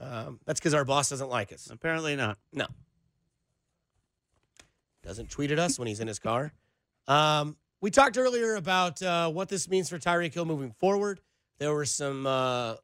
[0.00, 1.68] Um, that's because our boss doesn't like us.
[1.70, 2.38] Apparently not.
[2.52, 2.66] No.
[5.02, 6.52] Doesn't tweet at us when he's in his car.
[7.06, 11.20] Um, we talked earlier about uh, what this means for Tyreek Hill moving forward.
[11.58, 12.76] There were some uh,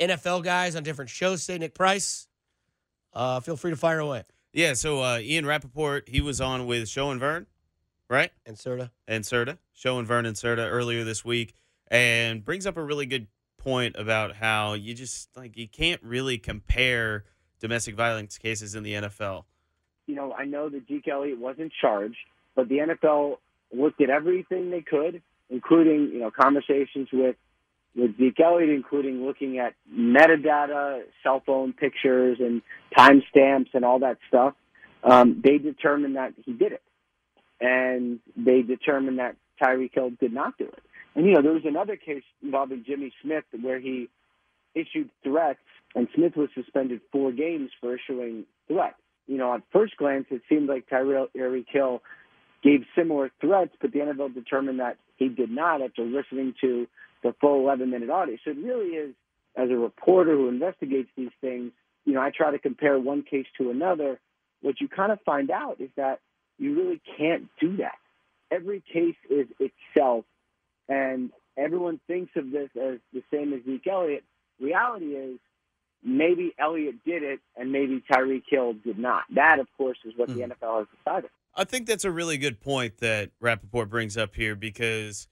[0.00, 2.28] NFL guys on different shows say Nick Price.
[3.12, 4.24] Uh, feel free to fire away.
[4.52, 7.46] Yeah, so uh, Ian Rapoport, he was on with Show and Vern,
[8.08, 8.30] right?
[8.46, 8.90] And Serta.
[9.08, 11.54] and Serta, Show and Vern and Serta earlier this week,
[11.88, 13.26] and brings up a really good
[13.64, 17.24] point about how you just like you can't really compare
[17.60, 19.44] domestic violence cases in the NFL.
[20.06, 22.18] you know, I know that Zeke Elliott wasn't charged,
[22.54, 23.38] but the NFL
[23.72, 27.36] looked at everything they could, including you know conversations with
[27.96, 32.60] with Zeke Elliott, including looking at metadata, cell phone pictures, and
[32.96, 34.54] timestamps and all that stuff.
[35.02, 36.82] Um, they determined that he did it,
[37.60, 40.82] and they determined that Tyreek Hill did not do it.
[41.14, 44.08] And you know, there was another case involving Jimmy Smith where he
[44.74, 45.60] issued threats,
[45.94, 48.96] and Smith was suspended four games for issuing threats
[49.26, 52.02] you know, at first glance, it seemed like Tyreek Hill
[52.62, 56.86] gave similar threats, but the NFL determined that he did not after listening to
[57.22, 58.36] the full 11 minute audio.
[58.44, 59.14] So it really is,
[59.56, 61.72] as a reporter who investigates these things,
[62.04, 64.20] you know, I try to compare one case to another.
[64.60, 66.20] What you kind of find out is that
[66.58, 67.96] you really can't do that.
[68.50, 70.24] Every case is itself,
[70.88, 74.24] and everyone thinks of this as the same as Zeke Elliott.
[74.60, 75.38] Reality is,
[76.04, 79.22] maybe Elliott did it and maybe Tyreek Hill did not.
[79.34, 80.52] That, of course, is what the mm-hmm.
[80.52, 81.30] NFL has decided.
[81.56, 85.28] I think that's a really good point that Rapoport brings up here because,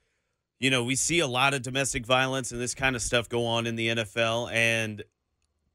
[0.61, 3.45] you know, we see a lot of domestic violence and this kind of stuff go
[3.45, 5.03] on in the NFL, and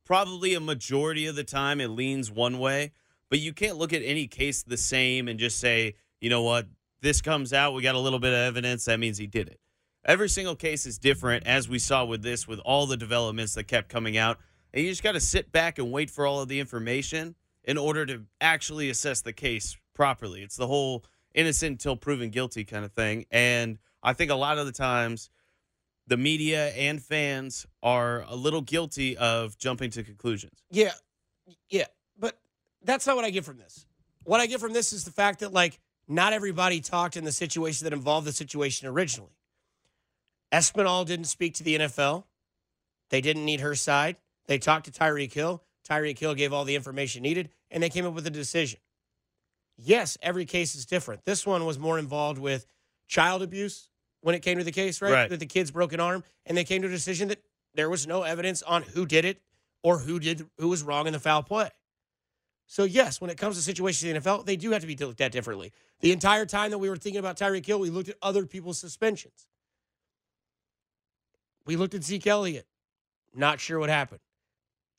[0.05, 2.93] probably a majority of the time it leans one way,
[3.29, 6.65] but you can't look at any case the same and just say, you know what,
[7.01, 9.59] this comes out, we got a little bit of evidence, that means he did it.
[10.07, 13.65] Every single case is different, as we saw with this, with all the developments that
[13.65, 14.39] kept coming out.
[14.73, 17.77] And you just got to sit back and wait for all of the information in
[17.77, 20.43] order to actually assess the case properly.
[20.43, 23.25] It's the whole innocent until proven guilty kind of thing.
[23.31, 25.29] And I think a lot of the times
[26.07, 30.63] the media and fans are a little guilty of jumping to conclusions.
[30.71, 30.93] Yeah,
[31.69, 31.85] yeah,
[32.17, 32.39] but
[32.81, 33.85] that's not what I get from this.
[34.23, 37.31] What I get from this is the fact that like not everybody talked in the
[37.33, 39.36] situation that involved the situation originally.
[40.51, 42.23] Espinal didn't speak to the NFL.
[43.09, 44.17] They didn't need her side.
[44.47, 45.63] They talked to Tyreek Hill.
[45.87, 48.79] Tyreek Hill gave all the information needed, and they came up with a decision.
[49.77, 51.25] Yes, every case is different.
[51.25, 52.65] This one was more involved with
[53.07, 53.89] child abuse
[54.21, 55.11] when it came to the case, right?
[55.11, 55.29] Right.
[55.29, 57.41] With the kid's broken arm, and they came to a decision that
[57.75, 59.41] there was no evidence on who did it
[59.83, 61.69] or who did who was wrong in the foul play.
[62.65, 64.95] So yes, when it comes to situations in the NFL, they do have to be
[64.95, 65.71] looked at differently.
[66.01, 68.77] The entire time that we were thinking about Tyreek Hill, we looked at other people's
[68.77, 69.47] suspensions.
[71.67, 72.65] We looked at Zeke Elliott.
[73.35, 74.21] Not sure what happened.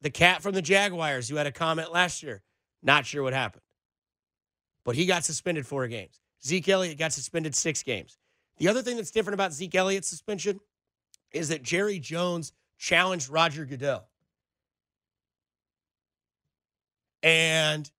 [0.03, 2.43] The cat from the Jaguars, who had a comment last year,
[2.83, 3.63] not sure what happened.
[4.85, 6.21] But he got suspended four games.
[6.45, 8.17] Zeke Elliott got suspended six games.
[8.59, 10.61] The other thing that's different about Zeke Elliott's suspension
[11.33, 14.07] is that Jerry Jones challenged Roger Goodell.
[17.23, 17.91] And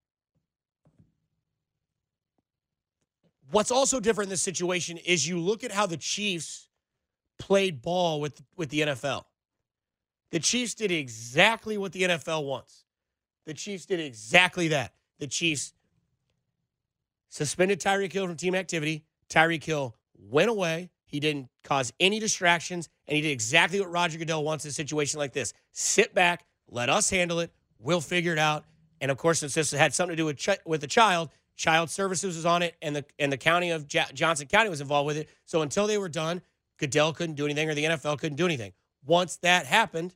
[3.51, 6.68] what's also different in this situation is you look at how the Chiefs
[7.39, 9.23] played ball with, with the NFL.
[10.31, 12.83] The Chiefs did exactly what the NFL wants.
[13.45, 14.93] The Chiefs did exactly that.
[15.17, 15.73] The Chiefs
[17.29, 19.05] suspended Tyreek Hill from team activity.
[19.29, 20.91] Tyreek Hill went away.
[21.05, 24.71] He didn't cause any distractions, and he did exactly what Roger Goodell wants in a
[24.71, 25.53] situation like this.
[25.71, 27.51] Sit back, let us handle it.
[27.79, 28.65] We'll figure it out.
[29.01, 31.89] And of course, since this had something to do with ch- with the child, Child
[31.89, 35.07] Services was on it, and the and the county of Ja- Johnson County was involved
[35.07, 35.29] with it.
[35.45, 36.41] So until they were done,
[36.79, 38.73] Goodell couldn't do anything, or the NFL couldn't do anything.
[39.05, 40.15] Once that happened,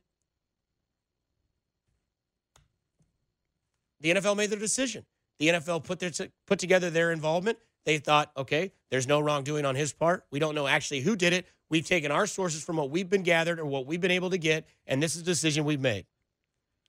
[4.00, 5.04] the NFL made their decision.
[5.38, 6.10] The NFL put their
[6.46, 7.58] put together their involvement.
[7.84, 10.24] They thought, okay, there's no wrongdoing on his part.
[10.30, 11.46] We don't know actually who did it.
[11.68, 14.38] We've taken our sources from what we've been gathered or what we've been able to
[14.38, 16.06] get, and this is a decision we've made.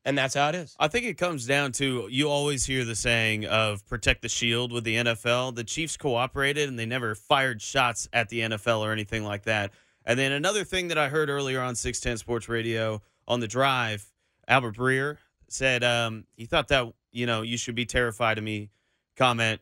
[0.05, 0.75] And that's how it is.
[0.79, 4.71] I think it comes down to you always hear the saying of protect the shield
[4.71, 5.55] with the NFL.
[5.55, 9.71] The Chiefs cooperated and they never fired shots at the NFL or anything like that.
[10.05, 14.05] And then another thing that I heard earlier on 610 Sports Radio on the drive,
[14.47, 18.69] Albert Breer said um, he thought that, you know, you should be terrified of me
[19.15, 19.61] comment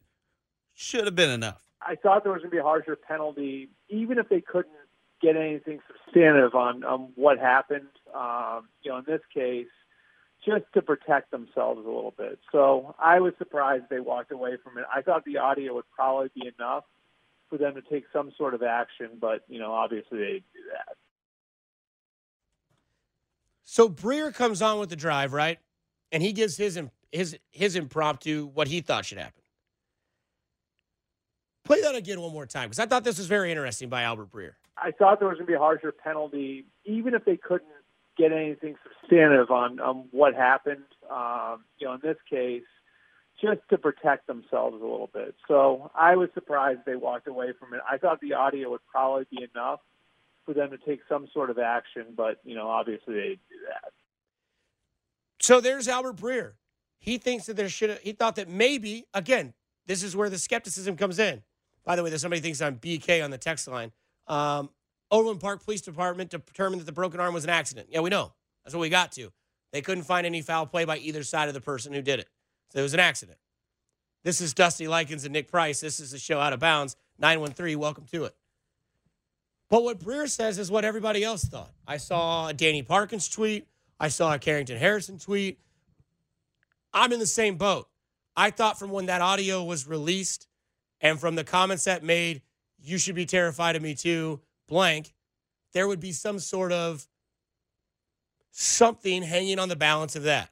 [0.74, 1.62] should have been enough.
[1.82, 4.74] I thought there was going to be a harsher penalty, even if they couldn't
[5.22, 7.88] get anything substantive on, on what happened.
[8.14, 9.68] Um, you know, in this case,
[10.46, 12.40] just to protect themselves a little bit.
[12.52, 14.86] So I was surprised they walked away from it.
[14.94, 16.84] I thought the audio would probably be enough
[17.50, 20.60] for them to take some sort of action, but you know, obviously they didn't do
[20.72, 20.96] that.
[23.64, 25.60] So Breer comes on with the drive, right?
[26.12, 26.80] And he gives his
[27.12, 29.42] his his impromptu what he thought should happen.
[31.64, 34.32] Play that again one more time because I thought this was very interesting by Albert
[34.32, 34.54] Breer.
[34.78, 37.70] I thought there was going to be a harsher penalty, even if they couldn't
[38.18, 40.84] get anything substantive on, on what happened.
[41.10, 42.64] Um, you know, in this case,
[43.42, 45.36] just to protect themselves a little bit.
[45.48, 47.82] So I was surprised they walked away from it.
[47.90, 49.80] I thought the audio would probably be enough
[50.46, 53.56] for them to take some sort of action, but you know, obviously they didn't do
[53.70, 53.92] that.
[55.40, 56.54] So there's Albert Breer.
[57.00, 58.00] He thinks that there should.
[58.02, 59.54] He thought that maybe again,
[59.88, 61.44] this is where the skepticism comes in.
[61.84, 63.92] By the way, there's somebody thinks I'm BK on the text line.
[64.28, 64.70] Um,
[65.14, 67.88] Overland Park Police Department determined that the broken arm was an accident.
[67.92, 68.34] Yeah, we know.
[68.66, 69.32] That's what we got to.
[69.72, 72.28] They couldn't find any foul play by either side of the person who did it.
[72.70, 73.38] So it was an accident.
[74.24, 75.82] This is Dusty Likens and Nick Price.
[75.82, 77.78] This is the show Out of Bounds 913.
[77.78, 78.36] Welcome to it.
[79.70, 81.72] But what Breer says is what everybody else thought.
[81.88, 83.68] I saw a Danny Parkins tweet.
[84.00, 85.60] I saw a Carrington Harrison tweet.
[86.92, 87.88] I'm in the same boat.
[88.36, 90.48] I thought from when that audio was released
[91.02, 92.42] and from the comments that made,
[92.82, 95.14] you should be terrified of me too, blank,
[95.74, 97.08] there would be some sort of
[98.52, 100.50] something hanging on the balance of that.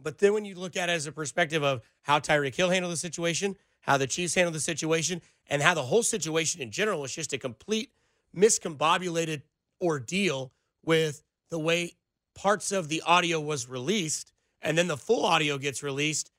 [0.00, 2.92] But then when you look at it as a perspective of how Tyreek Hill handled
[2.92, 7.00] the situation, how the Chiefs handled the situation, and how the whole situation in general
[7.00, 7.90] was just a complete
[8.36, 9.42] miscombobulated
[9.80, 10.52] ordeal
[10.84, 11.94] with the way
[12.34, 16.30] parts of the audio was released and then the full audio gets released,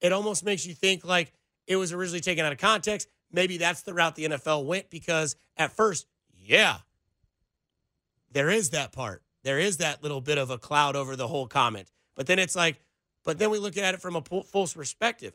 [0.00, 1.32] it almost makes you think like
[1.66, 3.08] it was originally taken out of context.
[3.32, 6.78] Maybe that's the route the NFL went because at first, yeah,
[8.32, 9.22] there is that part.
[9.44, 11.90] There is that little bit of a cloud over the whole comment.
[12.14, 12.80] But then it's like,
[13.24, 15.34] but then we look at it from a false perspective.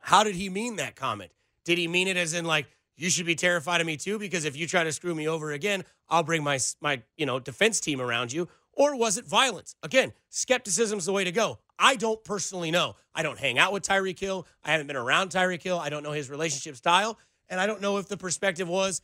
[0.00, 1.30] How did he mean that comment?
[1.64, 4.44] Did he mean it as in like you should be terrified of me too because
[4.44, 7.80] if you try to screw me over again, I'll bring my my you know defense
[7.80, 8.48] team around you?
[8.72, 9.74] Or was it violence?
[9.82, 11.58] Again, skepticism's the way to go.
[11.82, 12.94] I don't personally know.
[13.12, 14.46] I don't hang out with Tyreek Hill.
[14.64, 15.80] I haven't been around Tyreek Hill.
[15.80, 17.18] I don't know his relationship style,
[17.48, 19.02] and I don't know if the perspective was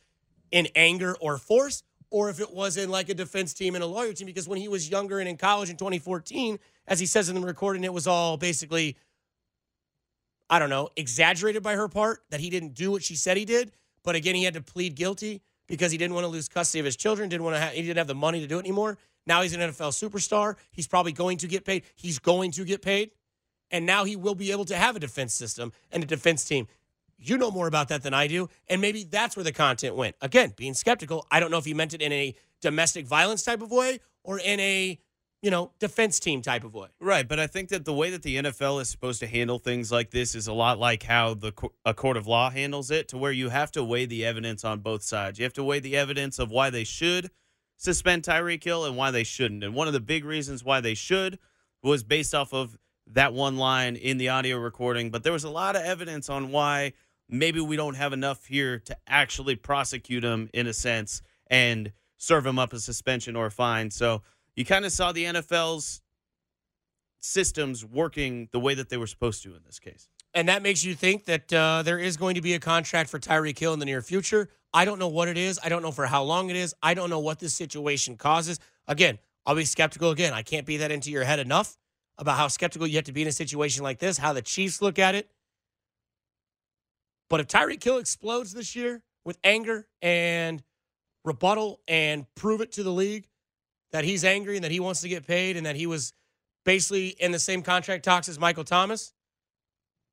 [0.49, 3.87] in anger or force or if it was in like a defense team and a
[3.87, 7.27] lawyer team because when he was younger and in college in 2014, as he says
[7.27, 8.95] in the recording, it was all basically
[10.49, 13.45] I don't know, exaggerated by her part that he didn't do what she said he
[13.45, 13.71] did.
[14.03, 16.85] But again, he had to plead guilty because he didn't want to lose custody of
[16.85, 18.97] his children, didn't want to have, he didn't have the money to do it anymore.
[19.25, 20.55] Now he's an NFL superstar.
[20.71, 21.83] He's probably going to get paid.
[21.95, 23.11] He's going to get paid.
[23.71, 26.67] And now he will be able to have a defense system and a defense team.
[27.17, 28.49] You know more about that than I do.
[28.67, 30.15] And maybe that's where the content went.
[30.21, 33.61] Again, being skeptical, I don't know if he meant it in a domestic violence type
[33.61, 34.99] of way or in a
[35.41, 36.89] you know, defense team type of way.
[36.99, 39.91] Right, but I think that the way that the NFL is supposed to handle things
[39.91, 41.53] like this is a lot like how the
[41.85, 44.79] a court of law handles it, to where you have to weigh the evidence on
[44.79, 45.39] both sides.
[45.39, 47.31] You have to weigh the evidence of why they should
[47.77, 49.63] suspend Tyreek Hill and why they shouldn't.
[49.63, 51.39] And one of the big reasons why they should
[51.81, 55.49] was based off of that one line in the audio recording, but there was a
[55.49, 56.93] lot of evidence on why
[57.29, 62.45] maybe we don't have enough here to actually prosecute him in a sense and serve
[62.45, 63.89] him up a suspension or a fine.
[63.89, 64.21] So
[64.59, 66.01] you kind of saw the NFL's
[67.21, 70.09] systems working the way that they were supposed to in this case.
[70.33, 73.19] And that makes you think that uh, there is going to be a contract for
[73.19, 74.49] Tyreek Hill in the near future.
[74.73, 75.61] I don't know what it is.
[75.63, 76.75] I don't know for how long it is.
[76.83, 78.59] I don't know what this situation causes.
[78.85, 80.33] Again, I'll be skeptical again.
[80.33, 81.77] I can't beat that into your head enough
[82.17, 84.81] about how skeptical you have to be in a situation like this, how the Chiefs
[84.81, 85.31] look at it.
[87.29, 90.61] But if Tyreek Hill explodes this year with anger and
[91.23, 93.28] rebuttal and prove it to the league,
[93.91, 96.13] that he's angry and that he wants to get paid and that he was
[96.65, 99.13] basically in the same contract talks as Michael Thomas,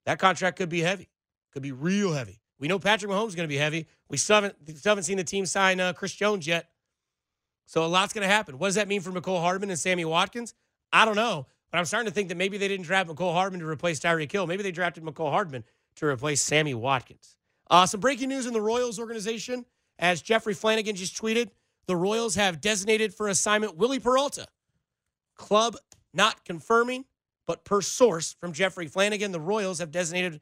[0.04, 1.08] that contract could be heavy,
[1.52, 2.40] could be real heavy.
[2.58, 3.86] We know Patrick Mahomes is going to be heavy.
[4.08, 6.70] We still haven't, still haven't seen the team sign uh, Chris Jones yet.
[7.66, 8.58] So a lot's going to happen.
[8.58, 10.54] What does that mean for Mecole Hardman and Sammy Watkins?
[10.92, 11.46] I don't know.
[11.70, 14.30] But I'm starting to think that maybe they didn't draft Mecole Hardman to replace Tyreek
[14.30, 14.46] Hill.
[14.46, 15.64] Maybe they drafted Mecole Hardman
[15.96, 17.36] to replace Sammy Watkins.
[17.68, 19.66] Uh, some breaking news in the Royals organization
[19.98, 21.50] as Jeffrey Flanagan just tweeted,
[21.86, 24.46] the Royals have designated for assignment Wily Peralta.
[25.36, 25.76] Club
[26.12, 27.04] not confirming,
[27.46, 30.40] but per source from Jeffrey Flanagan, the Royals have designated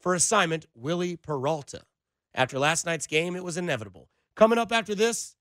[0.00, 1.82] for assignment Wily Peralta.
[2.34, 4.08] After last night's game, it was inevitable.
[4.34, 5.36] Coming up after this,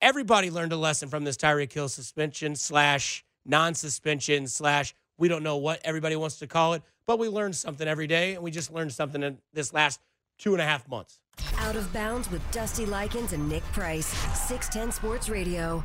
[0.00, 5.56] everybody learned a lesson from this Tyreek Hill suspension slash non-suspension slash we don't know
[5.56, 8.72] what everybody wants to call it, but we learn something every day, and we just
[8.72, 10.00] learned something in this last
[10.40, 11.20] two and a half months.
[11.58, 14.06] Out of bounds with Dusty Likens and Nick Price.
[14.06, 15.84] 610 Sports Radio.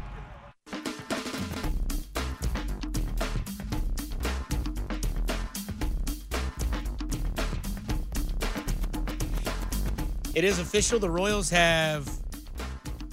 [10.33, 10.99] It is official.
[10.99, 12.09] The Royals have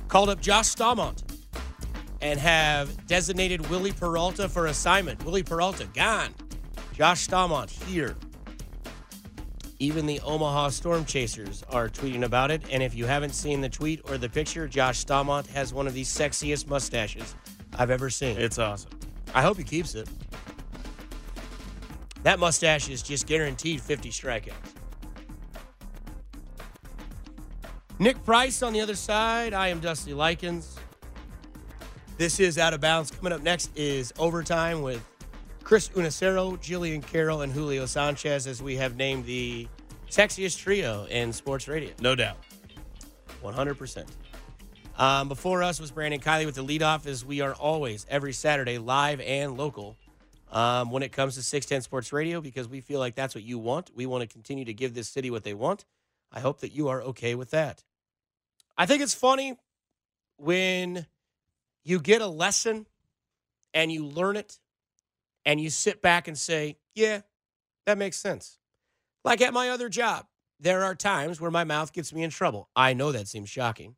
[0.09, 1.22] called up Josh Staumont
[2.20, 5.24] and have designated Wily Peralta for assignment.
[5.24, 6.34] Wily Peralta gone.
[6.95, 8.16] Josh Staumont here.
[9.83, 12.62] Even the Omaha Storm Chasers are tweeting about it.
[12.70, 15.93] And if you haven't seen the tweet or the picture, Josh Staumont has one of
[15.93, 17.35] the sexiest mustaches
[17.74, 18.39] I've ever seen.
[18.39, 18.93] It's awesome.
[19.35, 20.09] I hope he keeps it.
[22.22, 24.53] That mustache is just guaranteed 50 strikeouts.
[27.99, 29.53] Nick Price on the other side.
[29.53, 30.76] I am Dusty Likens.
[32.18, 33.11] This is Out of Bounds.
[33.11, 35.05] Coming up next is Overtime with
[35.64, 39.66] Chris Unicero, Jillian Carroll, and Julio Sanchez as we have named the
[40.12, 41.90] sexiest trio in sports radio.
[42.00, 42.36] No doubt.
[43.42, 44.06] 100%.
[44.98, 48.76] Um, before us was Brandon Kiley with the leadoff, as we are always, every Saturday,
[48.76, 49.96] live and local
[50.50, 53.58] um, when it comes to 610 Sports Radio because we feel like that's what you
[53.58, 53.90] want.
[53.96, 55.86] We want to continue to give this city what they want.
[56.30, 57.82] I hope that you are okay with that.
[58.76, 59.56] I think it's funny
[60.36, 61.06] when
[61.84, 62.84] you get a lesson
[63.72, 64.58] and you learn it
[65.46, 67.22] and you sit back and say, yeah,
[67.86, 68.58] that makes sense.
[69.25, 70.27] Like at my other job,
[70.59, 72.68] there are times where my mouth gets me in trouble.
[72.75, 73.97] I know that seems shocking.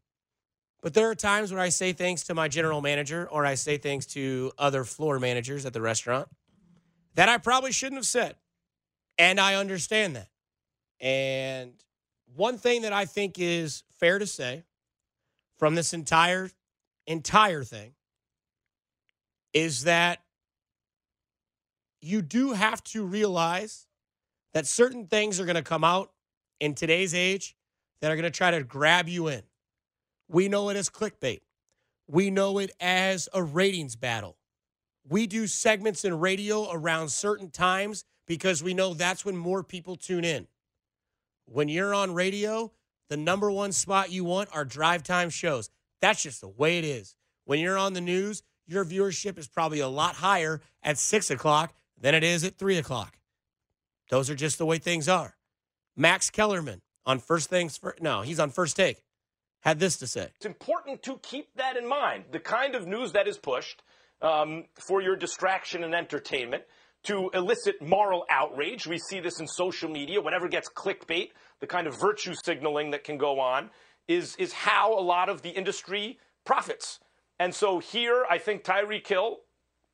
[0.82, 3.78] But there are times where I say things to my general manager or I say
[3.78, 6.28] things to other floor managers at the restaurant
[7.14, 8.36] that I probably shouldn't have said.
[9.16, 10.28] And I understand that.
[11.00, 11.72] And
[12.34, 14.64] one thing that I think is fair to say
[15.58, 16.50] from this entire
[17.06, 17.92] entire thing
[19.52, 20.20] is that
[22.00, 23.86] you do have to realize
[24.54, 26.12] that certain things are going to come out
[26.60, 27.54] in today's age
[28.00, 29.42] that are going to try to grab you in.
[30.28, 31.40] We know it as clickbait.
[32.06, 34.36] We know it as a ratings battle.
[35.06, 39.96] We do segments in radio around certain times because we know that's when more people
[39.96, 40.46] tune in.
[41.46, 42.72] When you're on radio,
[43.10, 45.68] the number one spot you want are drive time shows.
[46.00, 47.16] That's just the way it is.
[47.44, 51.74] When you're on the news, your viewership is probably a lot higher at six o'clock
[52.00, 53.18] than it is at three o'clock.
[54.10, 55.36] Those are just the way things are.
[55.96, 58.02] Max Kellerman on First Things First.
[58.02, 59.02] No, he's on First Take.
[59.60, 60.28] Had this to say.
[60.36, 62.24] It's important to keep that in mind.
[62.32, 63.82] The kind of news that is pushed
[64.20, 66.64] um, for your distraction and entertainment
[67.04, 68.86] to elicit moral outrage.
[68.86, 70.20] We see this in social media.
[70.20, 71.30] Whatever gets clickbait,
[71.60, 73.70] the kind of virtue signaling that can go on
[74.08, 77.00] is, is how a lot of the industry profits.
[77.38, 79.38] And so here, I think Tyreek Hill,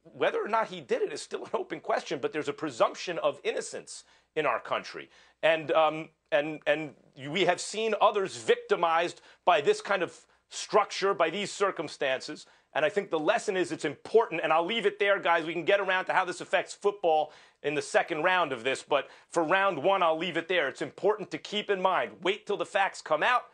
[0.03, 3.19] whether or not he did it is still an open question, but there's a presumption
[3.19, 4.05] of innocence
[4.37, 5.11] in our country.
[5.43, 6.95] And, um, and, and
[7.29, 12.47] we have seen others victimized by this kind of structure, by these circumstances.
[12.75, 15.45] And I think the lesson is it's important, and I'll leave it there, guys.
[15.45, 17.33] We can get around to how this affects football
[17.63, 20.69] in the second round of this, but for round one, I'll leave it there.
[20.69, 23.45] It's important to keep in mind wait till the facts come out,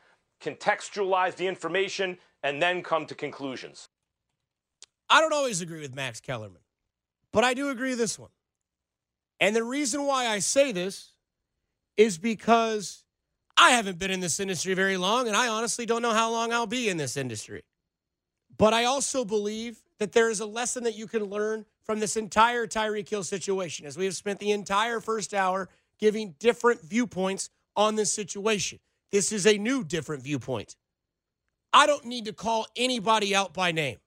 [0.41, 3.89] contextualize the information, and then come to conclusions.
[5.09, 6.63] I don't always agree with Max Kellerman,
[7.33, 8.31] but I do agree with this one.
[9.39, 11.13] And the reason why I say this
[11.97, 13.05] is because
[13.57, 16.53] I haven't been in this industry very long, and I honestly don't know how long
[16.53, 17.63] I'll be in this industry.
[18.59, 22.17] But I also believe that there is a lesson that you can learn from this
[22.17, 27.49] entire Tyreek Hill situation, as we have spent the entire first hour giving different viewpoints
[27.75, 28.79] on this situation.
[29.13, 30.77] This is a new, different viewpoint.
[31.73, 33.99] I don't need to call anybody out by name.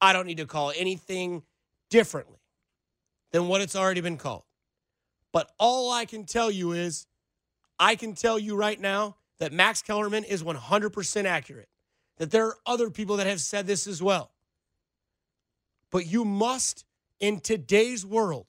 [0.00, 1.42] I don't need to call anything
[1.90, 2.38] differently
[3.32, 4.44] than what it's already been called.
[5.32, 7.06] But all I can tell you is
[7.78, 11.68] I can tell you right now that Max Kellerman is 100% accurate
[12.18, 14.32] that there are other people that have said this as well.
[15.90, 16.84] But you must,
[17.20, 18.46] in today's world,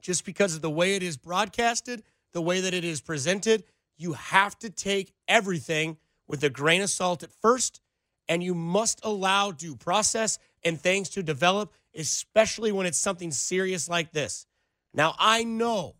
[0.00, 2.02] just because of the way it is broadcasted,
[2.32, 3.64] the way that it is presented,
[3.96, 7.80] you have to take everything with a grain of salt at first,
[8.28, 13.88] and you must allow due process and things to develop, especially when it's something serious
[13.88, 14.46] like this.
[14.94, 15.94] Now, I know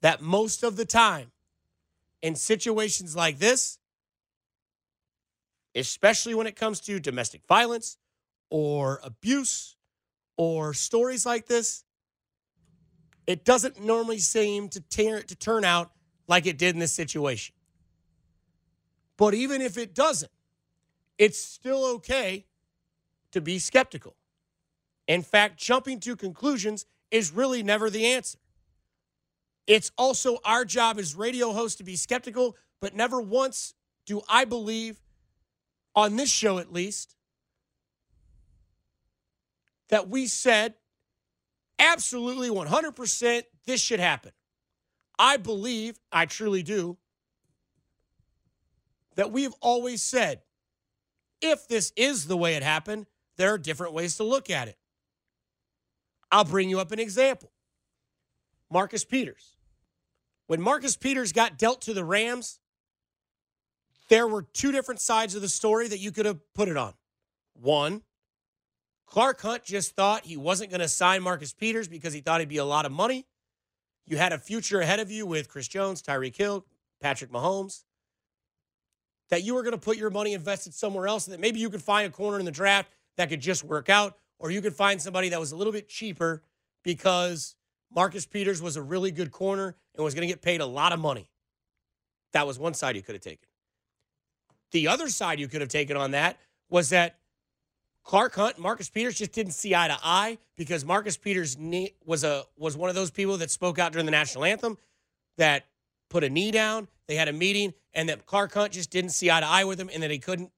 [0.00, 1.30] that most of the time,
[2.22, 3.78] in situations like this,
[5.74, 7.96] especially when it comes to domestic violence
[8.50, 9.76] or abuse
[10.36, 11.84] or stories like this,
[13.26, 15.92] it doesn't normally seem to, tear, to turn out
[16.26, 17.54] like it did in this situation.
[19.16, 20.32] But even if it doesn't,
[21.20, 22.46] it's still okay
[23.30, 24.16] to be skeptical.
[25.06, 28.38] In fact, jumping to conclusions is really never the answer.
[29.66, 33.74] It's also our job as radio hosts to be skeptical, but never once
[34.06, 34.98] do I believe,
[35.94, 37.14] on this show at least,
[39.90, 40.74] that we said
[41.78, 44.32] absolutely 100% this should happen.
[45.18, 46.96] I believe, I truly do,
[49.16, 50.40] that we've always said
[51.40, 54.76] if this is the way it happened, there are different ways to look at it.
[56.30, 57.50] I'll bring you up an example
[58.70, 59.56] Marcus Peters.
[60.46, 62.58] When Marcus Peters got dealt to the Rams,
[64.08, 66.94] there were two different sides of the story that you could have put it on.
[67.54, 68.02] One,
[69.06, 72.48] Clark Hunt just thought he wasn't going to sign Marcus Peters because he thought he'd
[72.48, 73.26] be a lot of money.
[74.06, 76.66] You had a future ahead of you with Chris Jones, Tyreek Hill,
[77.00, 77.84] Patrick Mahomes,
[79.30, 81.70] that you were going to put your money invested somewhere else, and that maybe you
[81.70, 84.74] could find a corner in the draft that could just work out, or you could
[84.74, 86.42] find somebody that was a little bit cheaper
[86.82, 87.54] because
[87.94, 90.92] Marcus Peters was a really good corner and was going to get paid a lot
[90.92, 91.28] of money.
[92.32, 93.48] That was one side you could have taken.
[94.72, 97.16] The other side you could have taken on that was that
[98.04, 101.56] Clark Hunt Marcus Peters just didn't see eye to eye because Marcus Peters
[102.04, 104.78] was a was one of those people that spoke out during the national anthem
[105.36, 105.66] that
[106.08, 106.88] put a knee down.
[107.08, 109.80] They had a meeting, and that Clark Hunt just didn't see eye to eye with
[109.80, 110.50] him, and that he couldn't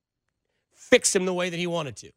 [0.74, 2.10] fix him the way that he wanted to.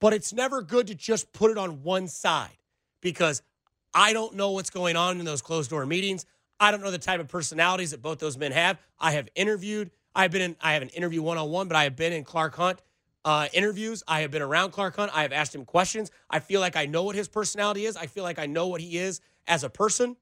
[0.00, 2.58] But it's never good to just put it on one side
[3.00, 3.42] because
[3.94, 6.26] I don't know what's going on in those closed door meetings.
[6.58, 8.78] I don't know the type of personalities that both those men have.
[8.98, 9.90] I have interviewed.
[10.14, 10.56] I've been in.
[10.60, 12.80] I have an interview one on one, but I have been in Clark Hunt
[13.24, 14.02] uh, interviews.
[14.06, 15.12] I have been around Clark Hunt.
[15.14, 16.10] I have asked him questions.
[16.28, 17.96] I feel like I know what his personality is.
[17.96, 20.16] I feel like I know what he is as a person.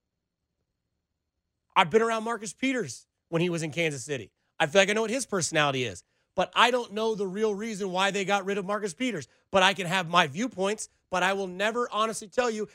[1.77, 4.31] I've been around Marcus Peters when he was in Kansas City.
[4.59, 6.05] I feel like I know what his personality is.
[6.37, 9.29] But I don't know the real reason why they got rid of Marcus Peters.
[9.51, 12.69] But I can have my viewpoints, but I will never honestly tell you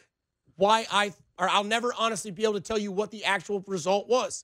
[0.56, 4.08] why I, or I'll never honestly be able to tell you what the actual result
[4.08, 4.43] was.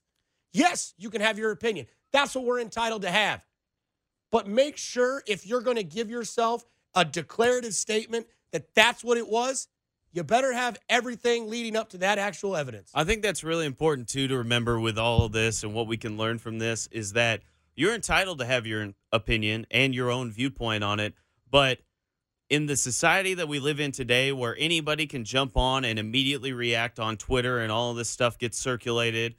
[0.52, 1.86] Yes, you can have your opinion.
[2.12, 3.44] That's what we're entitled to have.
[4.30, 9.18] But make sure if you're going to give yourself a declarative statement that that's what
[9.18, 9.68] it was,
[10.12, 12.90] you better have everything leading up to that actual evidence.
[12.94, 15.96] I think that's really important too to remember with all of this and what we
[15.96, 17.40] can learn from this is that
[17.74, 21.14] you're entitled to have your opinion and your own viewpoint on it,
[21.50, 21.78] but
[22.50, 26.52] in the society that we live in today where anybody can jump on and immediately
[26.52, 29.36] react on Twitter and all of this stuff gets circulated,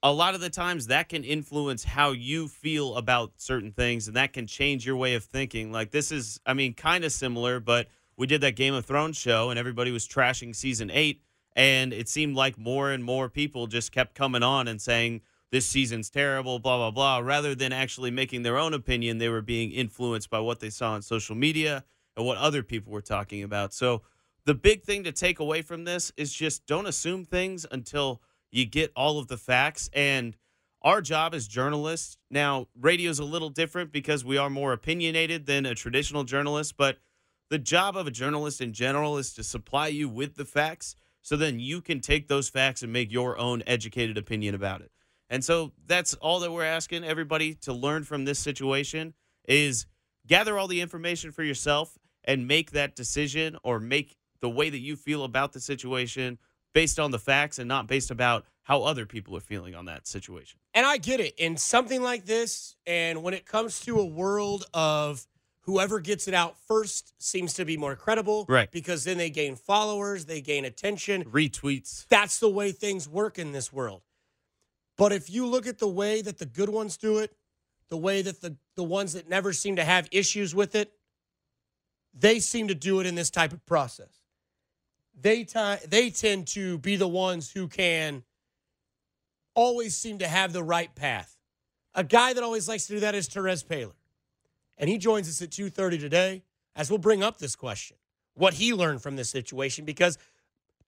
[0.00, 4.16] a lot of the times that can influence how you feel about certain things and
[4.16, 5.72] that can change your way of thinking.
[5.72, 7.88] Like this is I mean kind of similar, but
[8.20, 11.22] we did that Game of Thrones show and everybody was trashing season eight.
[11.56, 15.66] And it seemed like more and more people just kept coming on and saying, this
[15.66, 17.26] season's terrible, blah, blah, blah.
[17.26, 20.92] Rather than actually making their own opinion, they were being influenced by what they saw
[20.92, 21.82] on social media
[22.14, 23.72] and what other people were talking about.
[23.72, 24.02] So
[24.44, 28.20] the big thing to take away from this is just don't assume things until
[28.52, 29.88] you get all of the facts.
[29.94, 30.36] And
[30.82, 35.46] our job as journalists now, radio is a little different because we are more opinionated
[35.46, 36.98] than a traditional journalist, but
[37.50, 41.36] the job of a journalist in general is to supply you with the facts so
[41.36, 44.90] then you can take those facts and make your own educated opinion about it.
[45.28, 49.14] And so that's all that we're asking everybody to learn from this situation
[49.46, 49.86] is
[50.26, 54.78] gather all the information for yourself and make that decision or make the way that
[54.78, 56.38] you feel about the situation
[56.72, 60.06] based on the facts and not based about how other people are feeling on that
[60.06, 60.58] situation.
[60.74, 61.34] And I get it.
[61.38, 65.26] In something like this, and when it comes to a world of
[65.70, 68.44] whoever gets it out first seems to be more credible.
[68.48, 68.68] Right.
[68.72, 72.08] Because then they gain followers, they gain attention, retweets.
[72.08, 74.02] That's the way things work in this world.
[74.98, 77.36] But if you look at the way that the good ones do it,
[77.88, 80.90] the way that the, the ones that never seem to have issues with it,
[82.12, 84.18] they seem to do it in this type of process.
[85.18, 88.24] They, t- they tend to be the ones who can
[89.54, 91.36] always seem to have the right path.
[91.94, 93.92] A guy that always likes to do that is Terez Paylor
[94.80, 96.42] and he joins us at 2:30 today
[96.74, 97.96] as we'll bring up this question.
[98.34, 100.18] What he learned from this situation because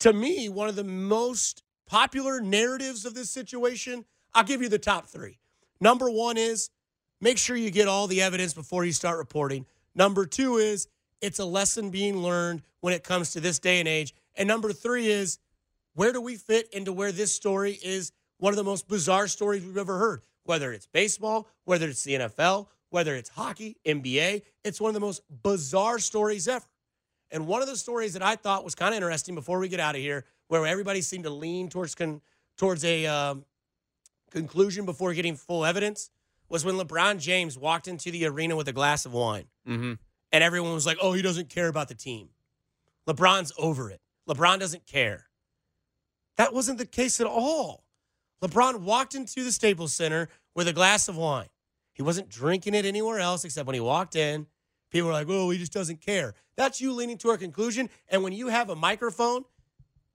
[0.01, 4.79] to me, one of the most popular narratives of this situation, I'll give you the
[4.79, 5.39] top 3.
[5.81, 6.71] Number 1 is
[7.21, 9.67] make sure you get all the evidence before you start reporting.
[9.95, 10.89] Number 2 is
[11.21, 14.15] it's a lesson being learned when it comes to this day and age.
[14.35, 15.39] And number 3 is
[15.95, 19.65] where do we fit into where this story is one of the most bizarre stories
[19.65, 20.23] we've ever heard.
[20.45, 25.01] Whether it's baseball, whether it's the NFL, whether it's hockey, NBA, it's one of the
[25.01, 26.65] most bizarre stories ever.
[27.31, 29.81] And one of the stories that I thought was kind of interesting before we get
[29.81, 32.21] out of here, where everybody seemed to lean towards con-
[32.59, 33.47] towards a um,
[34.31, 36.11] conclusion before getting full evidence,
[36.51, 39.95] was when LeBron James walked into the arena with a glass of wine, Mm-hmm.
[40.33, 42.29] and everyone was like, "Oh, he doesn't care about the team.
[43.09, 44.01] LeBron's over it.
[44.29, 45.29] LeBron doesn't care."
[46.37, 47.85] That wasn't the case at all.
[48.43, 51.49] LeBron walked into the Staples Center with a glass of wine.
[52.03, 54.49] He wasn't drinking it anywhere else except when he walked in.
[54.91, 56.35] People were like, oh, he just doesn't care.
[56.57, 57.89] That's you leaning to a conclusion.
[58.09, 59.45] And when you have a microphone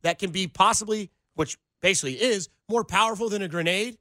[0.01, 3.99] that can be possibly, which basically is, more powerful than a grenade,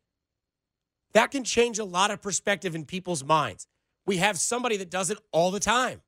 [1.12, 3.68] that can change a lot of perspective in people's minds.
[4.04, 6.02] We have somebody that does it all the time.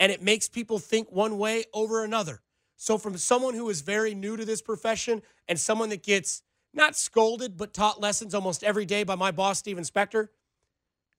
[0.00, 2.40] And it makes people think one way over another.
[2.76, 6.42] So, from someone who is very new to this profession and someone that gets
[6.72, 10.28] not scolded, but taught lessons almost every day by my boss, Steven Spector,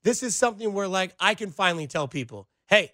[0.04, 2.92] this is something where, like, I can finally tell people hey,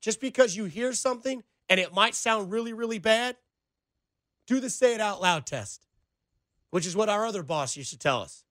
[0.00, 3.36] just because you hear something and it might sound really, really bad,
[4.46, 5.86] do the say it out loud test,
[6.70, 8.44] which is what our other boss used to tell us.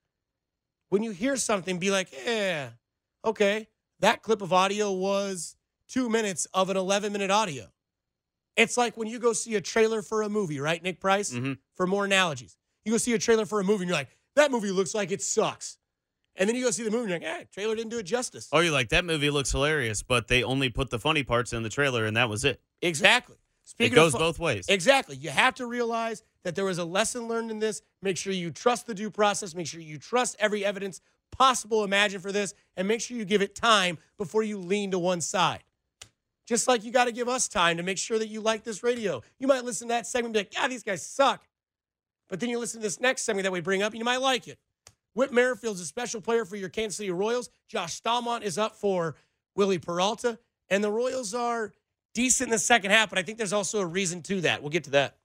[0.89, 2.69] When you hear something, be like, yeah,
[3.25, 3.67] okay,
[4.01, 5.55] that clip of audio was
[5.87, 7.65] two minutes of an 11 minute audio.
[8.55, 11.31] It's like when you go see a trailer for a movie, right, Nick Price?
[11.31, 11.57] Mhm.
[11.73, 14.51] For more analogies, you go see a trailer for a movie and you're like, that
[14.51, 15.77] movie looks like it sucks.
[16.35, 18.03] And then you go see the movie and you're like, eh, trailer didn't do it
[18.03, 18.49] justice.
[18.51, 21.61] Oh, you're like that movie looks hilarious, but they only put the funny parts in
[21.63, 22.59] the trailer, and that was it.
[22.81, 23.35] Exactly.
[23.77, 24.65] it of goes fu- both ways.
[24.67, 25.15] Exactly.
[25.15, 27.81] You have to realize that there was a lesson learned in this.
[28.01, 29.53] Make sure you trust the due process.
[29.53, 33.41] Make sure you trust every evidence possible imagine for this, and make sure you give
[33.41, 35.63] it time before you lean to one side.
[36.45, 38.83] Just like you got to give us time to make sure that you like this
[38.83, 39.21] radio.
[39.39, 41.47] You might listen to that segment and be like, yeah, these guys suck.
[42.27, 44.17] But then you listen to this next segment that we bring up and you might
[44.17, 44.59] like it.
[45.13, 47.49] Whit Merrifield's a special player for your Kansas City Royals.
[47.67, 49.15] Josh Staumont is up for
[49.55, 50.39] Wily Peralta.
[50.69, 51.71] And the Royals are
[52.13, 54.61] decent in the second half, but I think there's also a reason to that.
[54.61, 55.17] We'll get to that.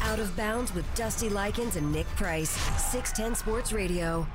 [0.00, 2.50] Out of bounds with Dusty Likens and Nick Price.
[2.50, 4.26] 610 Sports Radio.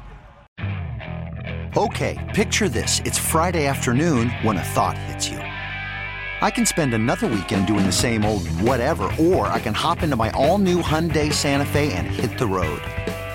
[1.77, 2.99] Okay, picture this.
[3.05, 5.37] It's Friday afternoon when a thought hits you.
[5.37, 10.15] I can spend another weekend doing the same old whatever, or I can hop into
[10.15, 12.81] my all new Hyundai Santa Fe and hit the road.